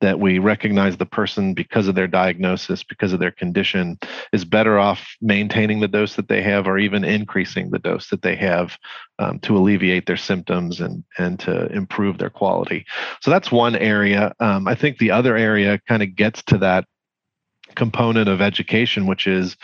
That 0.00 0.20
we 0.20 0.38
recognize 0.38 0.96
the 0.96 1.06
person, 1.06 1.54
because 1.54 1.88
of 1.88 1.96
their 1.96 2.06
diagnosis, 2.06 2.84
because 2.84 3.12
of 3.12 3.18
their 3.18 3.32
condition, 3.32 3.98
is 4.32 4.44
better 4.44 4.78
off 4.78 5.04
maintaining 5.20 5.80
the 5.80 5.88
dose 5.88 6.14
that 6.14 6.28
they 6.28 6.40
have 6.40 6.68
or 6.68 6.78
even 6.78 7.02
increasing 7.02 7.70
the 7.70 7.80
dose 7.80 8.08
that 8.10 8.22
they 8.22 8.36
have 8.36 8.78
um, 9.18 9.40
to 9.40 9.56
alleviate 9.56 10.06
their 10.06 10.16
symptoms 10.16 10.80
and, 10.80 11.02
and 11.18 11.40
to 11.40 11.66
improve 11.72 12.18
their 12.18 12.30
quality. 12.30 12.86
So 13.22 13.32
that's 13.32 13.50
one 13.50 13.74
area. 13.74 14.32
Um, 14.38 14.68
I 14.68 14.76
think 14.76 14.98
the 14.98 15.10
other 15.10 15.36
area 15.36 15.80
kind 15.88 16.04
of 16.04 16.14
gets 16.14 16.44
to 16.44 16.58
that 16.58 16.84
component 17.76 18.28
of 18.28 18.40
education, 18.40 19.06
which 19.06 19.26
is 19.26 19.56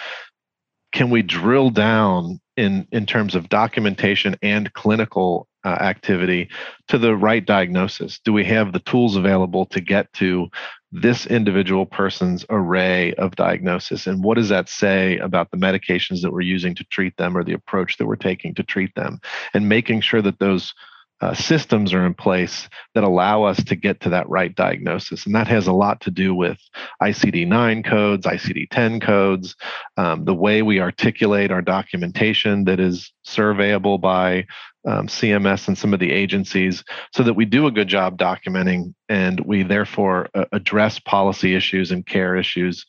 can 0.92 1.10
we 1.10 1.22
drill 1.22 1.70
down 1.70 2.40
in 2.56 2.86
in 2.92 3.06
terms 3.06 3.34
of 3.34 3.48
documentation 3.48 4.36
and 4.42 4.72
clinical 4.74 5.48
uh, 5.64 5.68
activity 5.68 6.48
to 6.88 6.98
the 6.98 7.16
right 7.16 7.44
diagnosis? 7.44 8.20
Do 8.24 8.32
we 8.32 8.44
have 8.44 8.72
the 8.72 8.80
tools 8.80 9.16
available 9.16 9.66
to 9.66 9.80
get 9.80 10.12
to 10.14 10.48
this 10.92 11.26
individual 11.26 11.86
person's 11.86 12.44
array 12.50 13.14
of 13.14 13.34
diagnosis? 13.36 14.06
And 14.06 14.22
what 14.22 14.36
does 14.36 14.50
that 14.50 14.68
say 14.68 15.16
about 15.18 15.50
the 15.50 15.56
medications 15.56 16.20
that 16.20 16.32
we're 16.32 16.42
using 16.42 16.74
to 16.74 16.84
treat 16.84 17.16
them 17.16 17.36
or 17.36 17.42
the 17.42 17.54
approach 17.54 17.96
that 17.96 18.06
we're 18.06 18.16
taking 18.16 18.54
to 18.54 18.62
treat 18.62 18.94
them? 18.94 19.18
And 19.54 19.68
making 19.68 20.02
sure 20.02 20.20
that 20.20 20.38
those 20.38 20.74
uh, 21.22 21.32
systems 21.32 21.94
are 21.94 22.04
in 22.04 22.14
place 22.14 22.68
that 22.94 23.04
allow 23.04 23.44
us 23.44 23.62
to 23.62 23.76
get 23.76 24.00
to 24.00 24.10
that 24.10 24.28
right 24.28 24.54
diagnosis. 24.56 25.24
And 25.24 25.34
that 25.36 25.46
has 25.46 25.68
a 25.68 25.72
lot 25.72 26.00
to 26.02 26.10
do 26.10 26.34
with 26.34 26.58
ICD 27.00 27.46
9 27.46 27.84
codes, 27.84 28.26
ICD 28.26 28.68
10 28.70 28.98
codes, 28.98 29.54
um, 29.96 30.24
the 30.24 30.34
way 30.34 30.62
we 30.62 30.80
articulate 30.80 31.52
our 31.52 31.62
documentation 31.62 32.64
that 32.64 32.80
is 32.80 33.12
surveyable 33.26 34.00
by 34.00 34.46
um, 34.84 35.06
CMS 35.06 35.68
and 35.68 35.78
some 35.78 35.94
of 35.94 36.00
the 36.00 36.10
agencies 36.10 36.82
so 37.12 37.22
that 37.22 37.34
we 37.34 37.44
do 37.44 37.66
a 37.66 37.70
good 37.70 37.88
job 37.88 38.18
documenting 38.18 38.94
and 39.08 39.38
we 39.40 39.62
therefore 39.62 40.28
uh, 40.34 40.44
address 40.52 40.98
policy 40.98 41.54
issues 41.54 41.92
and 41.92 42.04
care 42.04 42.34
issues 42.34 42.84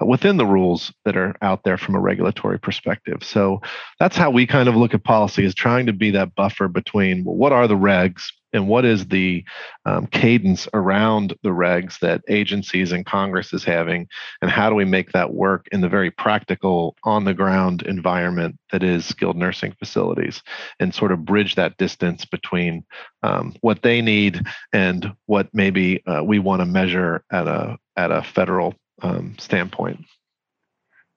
uh, 0.00 0.04
within 0.04 0.36
the 0.36 0.46
rules 0.46 0.92
that 1.04 1.16
are 1.16 1.34
out 1.40 1.64
there 1.64 1.78
from 1.78 1.94
a 1.94 2.00
regulatory 2.00 2.58
perspective. 2.58 3.22
So 3.22 3.62
that's 3.98 4.16
how 4.16 4.30
we 4.30 4.46
kind 4.46 4.68
of 4.68 4.76
look 4.76 4.92
at 4.92 5.04
policy 5.04 5.44
is 5.44 5.54
trying 5.54 5.86
to 5.86 5.92
be 5.92 6.10
that 6.10 6.34
buffer 6.34 6.68
between 6.68 7.24
well, 7.24 7.36
what 7.36 7.52
are 7.52 7.66
the 7.66 7.74
regs 7.74 8.24
and 8.52 8.68
what 8.68 8.84
is 8.84 9.06
the 9.06 9.44
um, 9.84 10.06
cadence 10.06 10.68
around 10.74 11.34
the 11.42 11.50
regs 11.50 11.98
that 12.00 12.22
agencies 12.28 12.92
and 12.92 13.04
Congress 13.04 13.52
is 13.52 13.64
having, 13.64 14.08
and 14.42 14.50
how 14.50 14.68
do 14.68 14.74
we 14.74 14.84
make 14.84 15.12
that 15.12 15.34
work 15.34 15.66
in 15.72 15.80
the 15.80 15.88
very 15.88 16.10
practical, 16.10 16.96
on 17.04 17.24
the 17.24 17.34
ground 17.34 17.82
environment 17.82 18.58
that 18.72 18.82
is 18.82 19.04
skilled 19.04 19.36
nursing 19.36 19.72
facilities, 19.72 20.42
and 20.80 20.94
sort 20.94 21.12
of 21.12 21.24
bridge 21.24 21.54
that 21.54 21.76
distance 21.76 22.24
between 22.24 22.84
um, 23.22 23.54
what 23.60 23.82
they 23.82 24.00
need 24.00 24.40
and 24.72 25.12
what 25.26 25.48
maybe 25.52 26.04
uh, 26.06 26.22
we 26.24 26.38
want 26.38 26.60
to 26.60 26.66
measure 26.66 27.24
at 27.32 27.46
a 27.46 27.76
at 27.96 28.10
a 28.10 28.22
federal 28.22 28.74
um, 29.02 29.36
standpoint. 29.38 30.00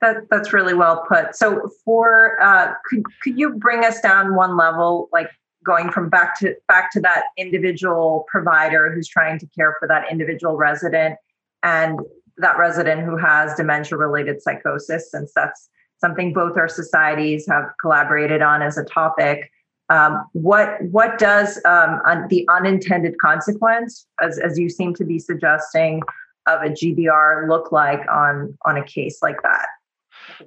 That, 0.02 0.28
that's 0.32 0.52
really 0.52 0.74
well 0.74 1.06
put. 1.08 1.36
So, 1.36 1.70
for 1.86 2.42
uh, 2.42 2.74
could 2.86 3.04
could 3.22 3.38
you 3.38 3.52
bring 3.52 3.86
us 3.86 4.02
down 4.02 4.36
one 4.36 4.58
level, 4.58 5.10
like 5.14 5.30
going 5.64 5.92
from 5.92 6.10
back 6.10 6.40
to 6.40 6.56
back 6.68 6.92
to 6.92 7.00
that 7.02 7.24
individual 7.38 8.26
provider 8.28 8.94
who's 8.94 9.08
trying 9.08 9.40
to 9.40 9.48
care 9.48 9.76
for 9.80 9.88
that 9.88 10.12
individual 10.12 10.58
resident 10.58 11.18
and 11.64 12.00
that 12.38 12.58
resident 12.58 13.02
who 13.02 13.18
has 13.18 13.54
dementia 13.56 13.98
related 13.98 14.42
psychosis 14.42 15.12
since 15.12 15.32
that's 15.36 15.70
something 16.00 16.34
both 16.34 16.58
our 16.58 16.68
societies 16.68 17.46
have 17.48 17.66
collaborated 17.80 18.42
on 18.42 18.62
as 18.62 18.78
a 18.78 18.84
topic. 18.84 19.52
Um, 19.90 20.26
what 20.34 20.82
what 20.84 21.18
does 21.20 21.62
um, 21.66 22.00
un, 22.06 22.28
the 22.30 22.48
unintended 22.50 23.18
consequence 23.20 24.08
as, 24.22 24.40
as 24.40 24.58
you 24.58 24.70
seem 24.70 24.94
to 24.96 25.04
be 25.04 25.20
suggesting 25.20 26.02
of 26.48 26.62
a 26.62 26.70
GDR 26.70 27.48
look 27.48 27.72
like 27.72 28.02
on 28.10 28.58
on 28.66 28.78
a 28.78 28.84
case 28.84 29.20
like 29.22 29.42
that 29.44 29.68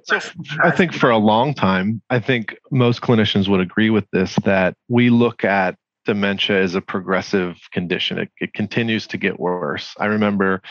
so 0.03 0.19
I 0.63 0.71
think 0.71 0.93
for 0.93 1.09
a 1.09 1.17
long 1.17 1.53
time, 1.53 2.01
I 2.09 2.19
think 2.19 2.57
most 2.71 3.01
clinicians 3.01 3.47
would 3.47 3.61
agree 3.61 3.89
with 3.89 4.05
this 4.11 4.35
that 4.43 4.75
we 4.87 5.09
look 5.09 5.43
at 5.43 5.75
dementia 6.05 6.61
as 6.61 6.75
a 6.75 6.81
progressive 6.81 7.57
condition. 7.71 8.19
It, 8.19 8.29
it 8.39 8.53
continues 8.53 9.07
to 9.07 9.17
get 9.17 9.39
worse. 9.39 9.95
I 9.99 10.05
remember 10.05 10.61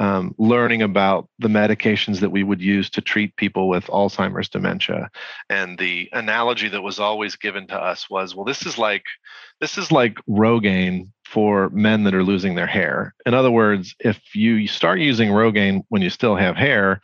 um, 0.00 0.34
learning 0.38 0.82
about 0.82 1.28
the 1.38 1.48
medications 1.48 2.20
that 2.20 2.30
we 2.30 2.42
would 2.42 2.60
use 2.60 2.88
to 2.90 3.00
treat 3.00 3.34
people 3.36 3.68
with 3.68 3.86
Alzheimer's 3.86 4.48
dementia, 4.48 5.10
and 5.50 5.76
the 5.78 6.08
analogy 6.12 6.68
that 6.68 6.82
was 6.82 7.00
always 7.00 7.34
given 7.36 7.66
to 7.68 7.74
us 7.74 8.08
was, 8.08 8.34
"Well, 8.34 8.44
this 8.44 8.64
is 8.64 8.78
like 8.78 9.02
this 9.60 9.76
is 9.76 9.90
like 9.90 10.18
Rogaine 10.28 11.08
for 11.26 11.68
men 11.70 12.04
that 12.04 12.14
are 12.14 12.22
losing 12.22 12.54
their 12.54 12.66
hair." 12.66 13.12
In 13.26 13.34
other 13.34 13.50
words, 13.50 13.94
if 13.98 14.20
you 14.34 14.68
start 14.68 15.00
using 15.00 15.30
Rogaine 15.30 15.82
when 15.88 16.02
you 16.02 16.10
still 16.10 16.36
have 16.36 16.56
hair, 16.56 17.00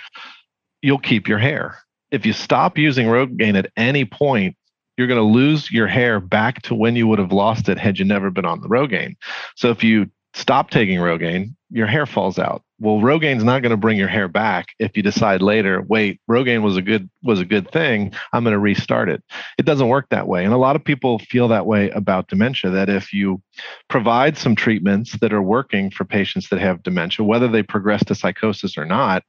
you'll 0.84 0.98
keep 0.98 1.26
your 1.26 1.38
hair. 1.38 1.78
If 2.10 2.26
you 2.26 2.34
stop 2.34 2.76
using 2.76 3.06
Rogaine 3.06 3.56
at 3.56 3.72
any 3.76 4.04
point, 4.04 4.56
you're 4.96 5.06
going 5.08 5.18
to 5.18 5.24
lose 5.24 5.70
your 5.70 5.86
hair 5.86 6.20
back 6.20 6.62
to 6.62 6.74
when 6.74 6.94
you 6.94 7.08
would 7.08 7.18
have 7.18 7.32
lost 7.32 7.68
it 7.68 7.78
had 7.78 7.98
you 7.98 8.04
never 8.04 8.30
been 8.30 8.44
on 8.44 8.60
the 8.60 8.68
Rogaine. 8.68 9.16
So 9.56 9.70
if 9.70 9.82
you 9.82 10.10
stop 10.34 10.70
taking 10.70 10.98
Rogaine, 10.98 11.54
your 11.70 11.86
hair 11.86 12.06
falls 12.06 12.38
out. 12.38 12.62
Well, 12.80 12.98
Rogaine's 12.98 13.44
not 13.44 13.62
going 13.62 13.70
to 13.70 13.76
bring 13.76 13.96
your 13.96 14.08
hair 14.08 14.28
back 14.28 14.66
if 14.78 14.96
you 14.96 15.02
decide 15.02 15.40
later, 15.40 15.82
wait, 15.82 16.20
Rogaine 16.28 16.62
was 16.62 16.76
a 16.76 16.82
good 16.82 17.08
was 17.22 17.40
a 17.40 17.44
good 17.44 17.70
thing. 17.70 18.12
I'm 18.32 18.44
going 18.44 18.52
to 18.52 18.58
restart 18.58 19.08
it. 19.08 19.22
It 19.58 19.64
doesn't 19.64 19.88
work 19.88 20.06
that 20.10 20.26
way. 20.26 20.44
And 20.44 20.52
a 20.52 20.58
lot 20.58 20.76
of 20.76 20.84
people 20.84 21.20
feel 21.20 21.48
that 21.48 21.66
way 21.66 21.90
about 21.90 22.28
dementia 22.28 22.70
that 22.72 22.88
if 22.88 23.12
you 23.12 23.40
provide 23.88 24.36
some 24.36 24.54
treatments 24.54 25.16
that 25.20 25.32
are 25.32 25.42
working 25.42 25.90
for 25.90 26.04
patients 26.04 26.48
that 26.50 26.60
have 26.60 26.82
dementia, 26.82 27.24
whether 27.24 27.48
they 27.48 27.62
progress 27.62 28.04
to 28.06 28.14
psychosis 28.14 28.76
or 28.76 28.84
not, 28.84 29.22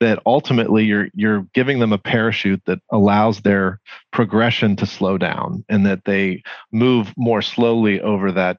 that 0.00 0.20
ultimately 0.24 0.84
you're 0.84 1.08
you're 1.12 1.46
giving 1.54 1.80
them 1.80 1.92
a 1.92 1.98
parachute 1.98 2.62
that 2.66 2.78
allows 2.90 3.40
their 3.42 3.80
progression 4.12 4.76
to 4.76 4.86
slow 4.86 5.18
down 5.18 5.64
and 5.68 5.84
that 5.84 6.04
they 6.04 6.42
move 6.70 7.12
more 7.16 7.42
slowly 7.42 8.00
over 8.00 8.32
that 8.32 8.56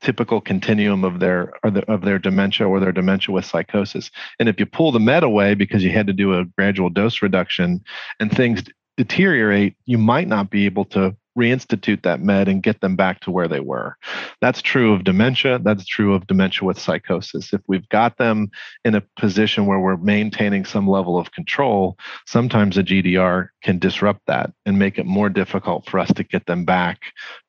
typical 0.00 0.40
continuum 0.40 1.04
of 1.04 1.20
their 1.20 1.52
of 1.64 2.02
their 2.02 2.18
dementia 2.18 2.68
or 2.68 2.80
their 2.80 2.92
dementia 2.92 3.34
with 3.34 3.44
psychosis. 3.44 4.10
And 4.38 4.48
if 4.48 4.60
you 4.60 4.66
pull 4.66 4.92
the 4.92 5.00
med 5.00 5.22
away 5.22 5.54
because 5.54 5.82
you 5.82 5.90
had 5.90 6.06
to 6.06 6.12
do 6.12 6.38
a 6.38 6.44
gradual 6.44 6.90
dose 6.90 7.22
reduction 7.22 7.82
and 8.20 8.30
things 8.30 8.62
deteriorate, 8.96 9.76
you 9.86 9.98
might 9.98 10.28
not 10.28 10.50
be 10.50 10.66
able 10.66 10.84
to 10.86 11.16
reinstitute 11.38 12.02
that 12.02 12.20
med 12.20 12.48
and 12.48 12.62
get 12.62 12.80
them 12.80 12.96
back 12.96 13.20
to 13.20 13.30
where 13.30 13.48
they 13.48 13.60
were. 13.60 13.96
That's 14.40 14.60
true 14.60 14.92
of 14.92 15.04
dementia. 15.04 15.60
That's 15.60 15.86
true 15.86 16.14
of 16.14 16.26
dementia 16.26 16.66
with 16.66 16.78
psychosis. 16.78 17.52
If 17.52 17.60
we've 17.68 17.88
got 17.88 18.18
them 18.18 18.50
in 18.84 18.94
a 18.94 19.02
position 19.16 19.66
where 19.66 19.78
we're 19.78 19.96
maintaining 19.96 20.64
some 20.64 20.88
level 20.88 21.16
of 21.16 21.32
control, 21.32 21.96
sometimes 22.26 22.76
a 22.76 22.82
GDR 22.82 23.48
can 23.62 23.78
disrupt 23.78 24.20
that 24.26 24.52
and 24.66 24.78
make 24.78 24.98
it 24.98 25.06
more 25.06 25.28
difficult 25.28 25.88
for 25.88 26.00
us 26.00 26.12
to 26.14 26.24
get 26.24 26.46
them 26.46 26.64
back 26.64 27.00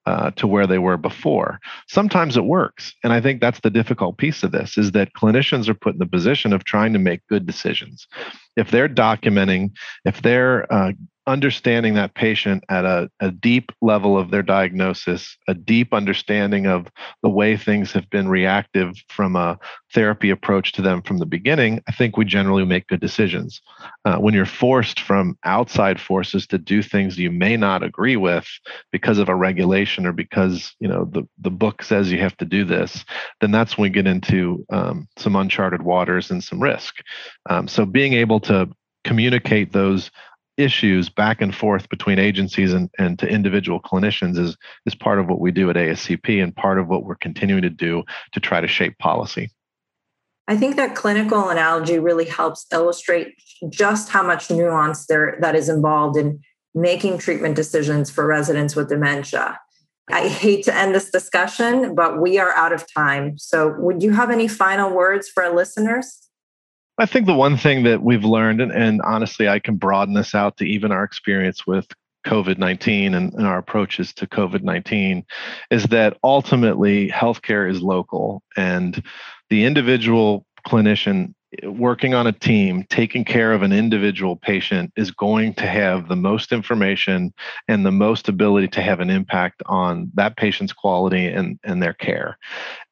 uh, 0.06 0.32
to 0.32 0.48
where 0.48 0.66
they 0.66 0.80
were 0.80 0.98
before. 0.98 1.60
Sometimes 1.88 2.38
it 2.38 2.46
works. 2.46 2.94
And 3.04 3.14
I 3.14 3.22
think 3.22 3.42
that's 3.42 3.60
the 3.60 3.70
difficult 3.70 4.18
piece 4.18 4.44
of 4.44 4.52
this 4.52 4.78
is 4.78 4.92
that 4.92 5.14
clinicians 5.14 5.68
are 5.68 5.74
put 5.74 5.94
in 5.94 6.00
the 6.00 6.08
position 6.08 6.54
of 6.54 6.64
trying 6.64 6.94
to 6.94 7.00
make 7.00 7.22
good 7.28 7.46
decisions. 7.46 8.08
If 8.56 8.72
they're 8.72 8.90
documenting, 8.90 9.72
if 10.06 10.22
they're 10.22 10.72
uh, 10.74 10.94
understanding 11.30 11.94
that 11.94 12.16
patient 12.16 12.64
at 12.70 12.86
a, 12.86 13.10
a 13.20 13.32
deep 13.32 13.72
level 13.82 14.18
of 14.18 14.32
their 14.32 14.42
diagnosis, 14.42 15.38
a 15.48 15.54
deep 15.54 15.94
understanding 15.94 16.66
of 16.66 16.88
the 17.24 17.30
way 17.30 17.56
things 17.56 17.92
have 17.92 18.10
been 18.10 18.28
reactive 18.28 18.96
from 19.10 19.36
a 19.36 19.58
therapy 19.94 20.30
approach 20.30 20.72
to 20.74 20.82
them 20.82 21.02
from 21.02 21.20
the 21.20 21.26
beginning, 21.26 21.82
I 21.88 21.92
think 21.92 22.18
we 22.18 22.26
generally 22.26 22.66
make 22.66 22.88
good 22.88 23.00
decisions. 23.00 23.62
Uh, 24.06 24.18
when 24.18 24.34
you're 24.34 24.46
forced 24.46 25.00
from 25.00 25.38
outside 25.44 26.02
forces 26.02 26.48
to 26.48 26.58
do 26.58 26.82
things 26.82 27.18
you 27.18 27.32
may 27.32 27.56
not 27.56 27.84
agree 27.84 28.18
with 28.18 28.48
because 28.92 29.20
of 29.20 29.30
a 29.30 29.36
regulation 29.36 30.06
or 30.06 30.12
because 30.12 30.76
you 30.80 30.88
know 30.88 31.06
the, 31.06 31.28
the 31.40 31.52
book 31.52 31.84
says 31.84 32.12
you 32.12 32.20
have 32.20 32.38
to 32.38 32.46
do 32.46 32.66
this, 32.66 33.06
then 33.40 33.52
that's 33.52 33.78
when 33.78 33.84
we 33.84 33.90
get 33.90 34.08
into 34.08 34.66
um, 34.72 35.08
some 35.18 35.36
uncharted 35.36 35.84
waters 35.84 36.32
and 36.32 36.44
some 36.44 36.62
risk. 36.62 36.96
Um, 37.50 37.68
so 37.68 37.86
being 37.86 38.14
able 38.14 38.40
to 38.42 38.70
communicate 39.04 39.72
those 39.72 40.12
issues 40.60 41.10
back 41.10 41.42
and 41.42 41.56
forth 41.56 41.90
between 41.90 42.20
agencies 42.20 42.74
and, 42.74 42.90
and 43.00 43.18
to 43.20 43.28
individual 43.28 43.80
clinicians 43.80 44.38
is 44.38 44.58
is 44.86 44.94
part 44.94 45.20
of 45.20 45.28
what 45.28 45.40
we 45.40 45.52
do 45.52 45.70
at 45.70 45.76
ASCP 45.76 46.44
and 46.44 46.56
part 46.56 46.80
of 46.80 46.88
what 46.88 47.06
we're 47.06 47.16
continuing 47.16 47.62
to 47.62 47.70
do 47.70 48.04
to 48.34 48.40
try 48.40 48.60
to 48.60 48.68
shape 48.68 48.98
policy. 49.00 49.50
I 50.48 50.58
think 50.58 50.76
that 50.78 50.96
clinical 50.96 51.50
analogy 51.50 52.00
really 52.00 52.26
helps 52.26 52.66
illustrate 52.74 53.36
just 53.70 54.10
how 54.10 54.24
much 54.24 54.50
nuance 54.50 55.06
there 55.06 55.38
that 55.42 55.56
is 55.56 55.70
involved 55.70 56.18
in 56.18 56.40
making 56.74 57.20
treatment 57.20 57.56
decisions 57.56 58.10
for 58.10 58.26
residents 58.26 58.76
with 58.76 58.90
dementia. 58.90 59.60
I 60.12 60.28
hate 60.28 60.66
to 60.66 60.76
end 60.76 60.96
this 60.96 61.12
discussion, 61.12 61.94
but 61.94 62.20
we 62.20 62.40
are 62.40 62.52
out 62.54 62.74
of 62.74 62.92
time. 62.92 63.38
So, 63.38 63.76
would 63.78 64.02
you 64.02 64.12
have 64.14 64.32
any 64.32 64.48
final 64.48 64.92
words 64.92 65.30
for 65.30 65.44
our 65.44 65.56
listeners? 65.56 66.29
I 67.00 67.06
think 67.06 67.26
the 67.26 67.34
one 67.34 67.56
thing 67.56 67.84
that 67.84 68.04
we've 68.04 68.26
learned, 68.26 68.60
and, 68.60 68.72
and 68.74 69.02
honestly, 69.04 69.48
I 69.48 69.60
can 69.60 69.78
broaden 69.78 70.14
this 70.14 70.36
out 70.36 70.58
to 70.58 70.66
even 70.66 70.92
our 70.92 71.04
experience 71.04 71.66
with 71.66 71.88
COVID 72.28 72.58
19 72.58 73.16
and, 73.16 73.34
and, 73.34 73.48
our 73.48 73.58
approaches 73.58 74.14
to 74.16 74.28
COVID 74.28 74.62
19 74.62 75.26
is 75.72 75.86
that 75.86 76.18
ultimately 76.22 77.10
healthcare 77.10 77.70
is 77.70 77.82
local 77.82 78.44
and 78.58 79.02
the 79.50 79.64
individual 79.64 80.46
clinician 80.68 81.34
eh, 81.64 81.68
working 81.68 82.14
on 82.14 82.28
a 82.28 82.34
team, 82.34 82.86
taking 82.90 83.24
care 83.24 83.54
of 83.54 83.62
an 83.62 83.72
individual 83.72 84.36
patient 84.36 84.92
is 84.98 85.12
going 85.12 85.54
to 85.54 85.66
have 85.66 86.10
the 86.10 86.16
most 86.18 86.52
information 86.52 87.34
and 87.70 87.86
the 87.86 87.92
most 87.92 88.28
ability 88.28 88.68
to 88.68 88.82
have 88.82 89.00
an 89.00 89.10
impact 89.10 89.64
on 89.68 90.12
that 90.16 90.36
patient's 90.36 90.74
quality 90.74 91.26
and, 91.26 91.58
and 91.64 91.82
their 91.82 91.94
care. 91.94 92.38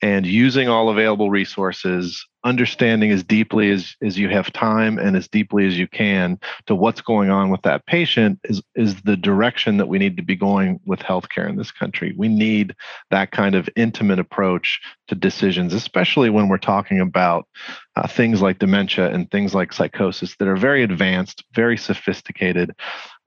And 0.02 0.26
using 0.26 0.70
all 0.70 0.90
available 0.90 1.30
resources 1.30 2.26
understanding 2.44 3.12
as 3.12 3.24
deeply 3.24 3.72
as, 3.72 3.96
as 4.02 4.18
you 4.18 4.30
have 4.30 4.52
time 4.54 5.00
and 5.00 5.16
as 5.16 5.28
deeply 5.28 5.66
as 5.66 5.78
you 5.78 5.88
can 5.88 6.40
to 6.66 6.76
what's 6.76 7.02
going 7.02 7.30
on 7.30 7.50
with 7.50 7.62
that 7.64 7.86
patient 7.86 8.40
is, 8.46 8.62
is 8.76 9.02
the 9.02 9.18
direction 9.18 9.78
that 9.78 9.88
we 9.88 9.98
need 9.98 10.16
to 10.18 10.24
be 10.24 10.36
going 10.36 10.80
with 10.86 11.00
healthcare 11.00 11.50
in 11.50 11.56
this 11.56 11.72
country. 11.72 12.14
We 12.18 12.28
need 12.28 12.76
that 13.12 13.32
kind 13.32 13.56
of 13.56 13.70
intimate 13.76 14.20
approach 14.20 14.80
to 15.08 15.16
decisions, 15.16 15.74
especially 15.74 16.30
when 16.30 16.48
we're 16.48 16.58
talking 16.58 17.00
about 17.00 17.48
uh, 17.96 18.08
things 18.08 18.42
like 18.42 18.60
dementia 18.60 19.10
and 19.10 19.30
things 19.32 19.56
like 19.56 19.74
psychosis 19.74 20.36
that 20.38 20.48
are 20.48 20.56
very 20.56 20.84
advanced, 20.84 21.44
very 21.54 21.78
sophisticated 21.78 22.72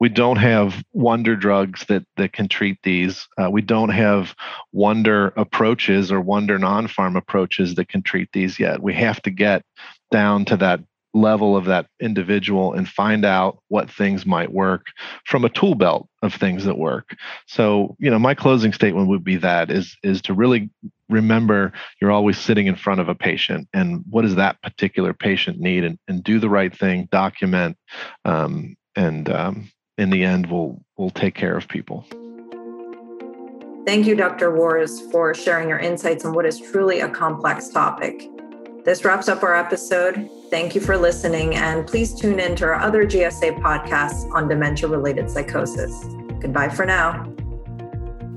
we 0.01 0.09
don't 0.09 0.37
have 0.37 0.83
wonder 0.93 1.35
drugs 1.35 1.85
that 1.85 2.03
that 2.17 2.33
can 2.33 2.47
treat 2.47 2.79
these. 2.81 3.27
Uh, 3.39 3.51
we 3.51 3.61
don't 3.61 3.89
have 3.89 4.35
wonder 4.73 5.27
approaches 5.37 6.11
or 6.11 6.19
wonder 6.19 6.57
non-pharm 6.57 7.15
approaches 7.15 7.75
that 7.75 7.87
can 7.87 8.01
treat 8.01 8.27
these 8.33 8.59
yet. 8.59 8.81
We 8.81 8.95
have 8.95 9.21
to 9.21 9.29
get 9.29 9.63
down 10.09 10.45
to 10.45 10.57
that 10.57 10.79
level 11.13 11.55
of 11.55 11.65
that 11.65 11.85
individual 11.99 12.73
and 12.73 12.89
find 12.89 13.23
out 13.23 13.59
what 13.67 13.91
things 13.91 14.25
might 14.25 14.51
work 14.51 14.87
from 15.25 15.45
a 15.45 15.49
tool 15.49 15.75
belt 15.75 16.07
of 16.21 16.33
things 16.33 16.63
that 16.63 16.77
work 16.77 17.17
so 17.47 17.97
you 17.99 18.09
know 18.09 18.17
my 18.17 18.33
closing 18.33 18.71
statement 18.71 19.09
would 19.09 19.21
be 19.21 19.35
that 19.35 19.69
is 19.69 19.97
is 20.03 20.21
to 20.21 20.33
really 20.33 20.69
remember 21.09 21.73
you're 21.99 22.13
always 22.13 22.37
sitting 22.37 22.65
in 22.65 22.77
front 22.77 23.01
of 23.01 23.09
a 23.09 23.15
patient 23.15 23.67
and 23.73 24.05
what 24.09 24.21
does 24.21 24.35
that 24.35 24.61
particular 24.61 25.13
patient 25.13 25.59
need 25.59 25.83
and, 25.83 25.99
and 26.07 26.23
do 26.23 26.39
the 26.39 26.47
right 26.47 26.73
thing 26.77 27.09
document 27.11 27.75
um, 28.23 28.73
and 28.95 29.29
um, 29.29 29.69
in 30.01 30.09
the 30.09 30.23
end 30.23 30.47
will 30.47 30.83
will 30.97 31.11
take 31.11 31.35
care 31.35 31.55
of 31.55 31.67
people. 31.67 32.05
Thank 33.85 34.05
you, 34.05 34.15
Dr. 34.15 34.55
Worz, 34.55 35.01
for 35.11 35.33
sharing 35.33 35.69
your 35.69 35.79
insights 35.79 36.25
on 36.25 36.33
what 36.33 36.45
is 36.45 36.59
truly 36.59 36.99
a 36.99 37.09
complex 37.09 37.69
topic. 37.69 38.27
This 38.83 39.05
wraps 39.05 39.27
up 39.27 39.43
our 39.43 39.55
episode. 39.55 40.29
Thank 40.49 40.75
you 40.75 40.81
for 40.81 40.97
listening, 40.97 41.55
and 41.55 41.87
please 41.87 42.13
tune 42.13 42.39
in 42.39 42.55
to 42.57 42.65
our 42.65 42.75
other 42.75 43.05
GSA 43.05 43.59
podcasts 43.61 44.29
on 44.33 44.47
dementia 44.47 44.89
related 44.89 45.29
psychosis. 45.29 46.05
Goodbye 46.39 46.69
for 46.69 46.85
now. 46.85 47.23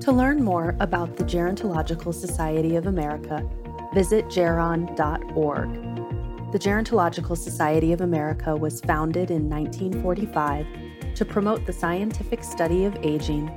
To 0.01 0.13
learn 0.13 0.43
more 0.43 0.77
about 0.81 1.17
the 1.17 1.25
Gerontological 1.25 2.13
Society 2.13 2.77
of 2.77 2.87
America, 2.87 3.43
visit 3.95 4.27
geron.org. 4.27 5.73
The 6.53 6.59
Gerontological 6.59 7.37
Society 7.37 7.93
of 7.93 8.01
America 8.01 8.55
was 8.55 8.81
founded 8.83 9.31
in 9.31 9.49
1945 9.49 10.67
to 11.15 11.25
promote 11.25 11.67
the 11.67 11.73
scientific 11.73 12.45
study 12.45 12.85
of 12.85 12.97
aging, 13.03 13.51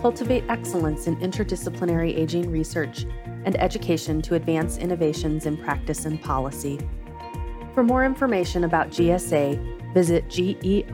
cultivate 0.00 0.44
excellence 0.48 1.06
in 1.06 1.16
interdisciplinary 1.16 2.16
aging 2.16 2.50
research, 2.50 3.06
and 3.44 3.60
education 3.60 4.20
to 4.22 4.34
advance 4.34 4.76
innovations 4.78 5.46
in 5.46 5.56
practice 5.56 6.04
and 6.04 6.20
policy. 6.22 6.78
For 7.74 7.82
more 7.82 8.04
information 8.04 8.64
about 8.64 8.90
GSA, 8.90 9.94
visit 9.94 10.28
geron.org. 10.28 10.90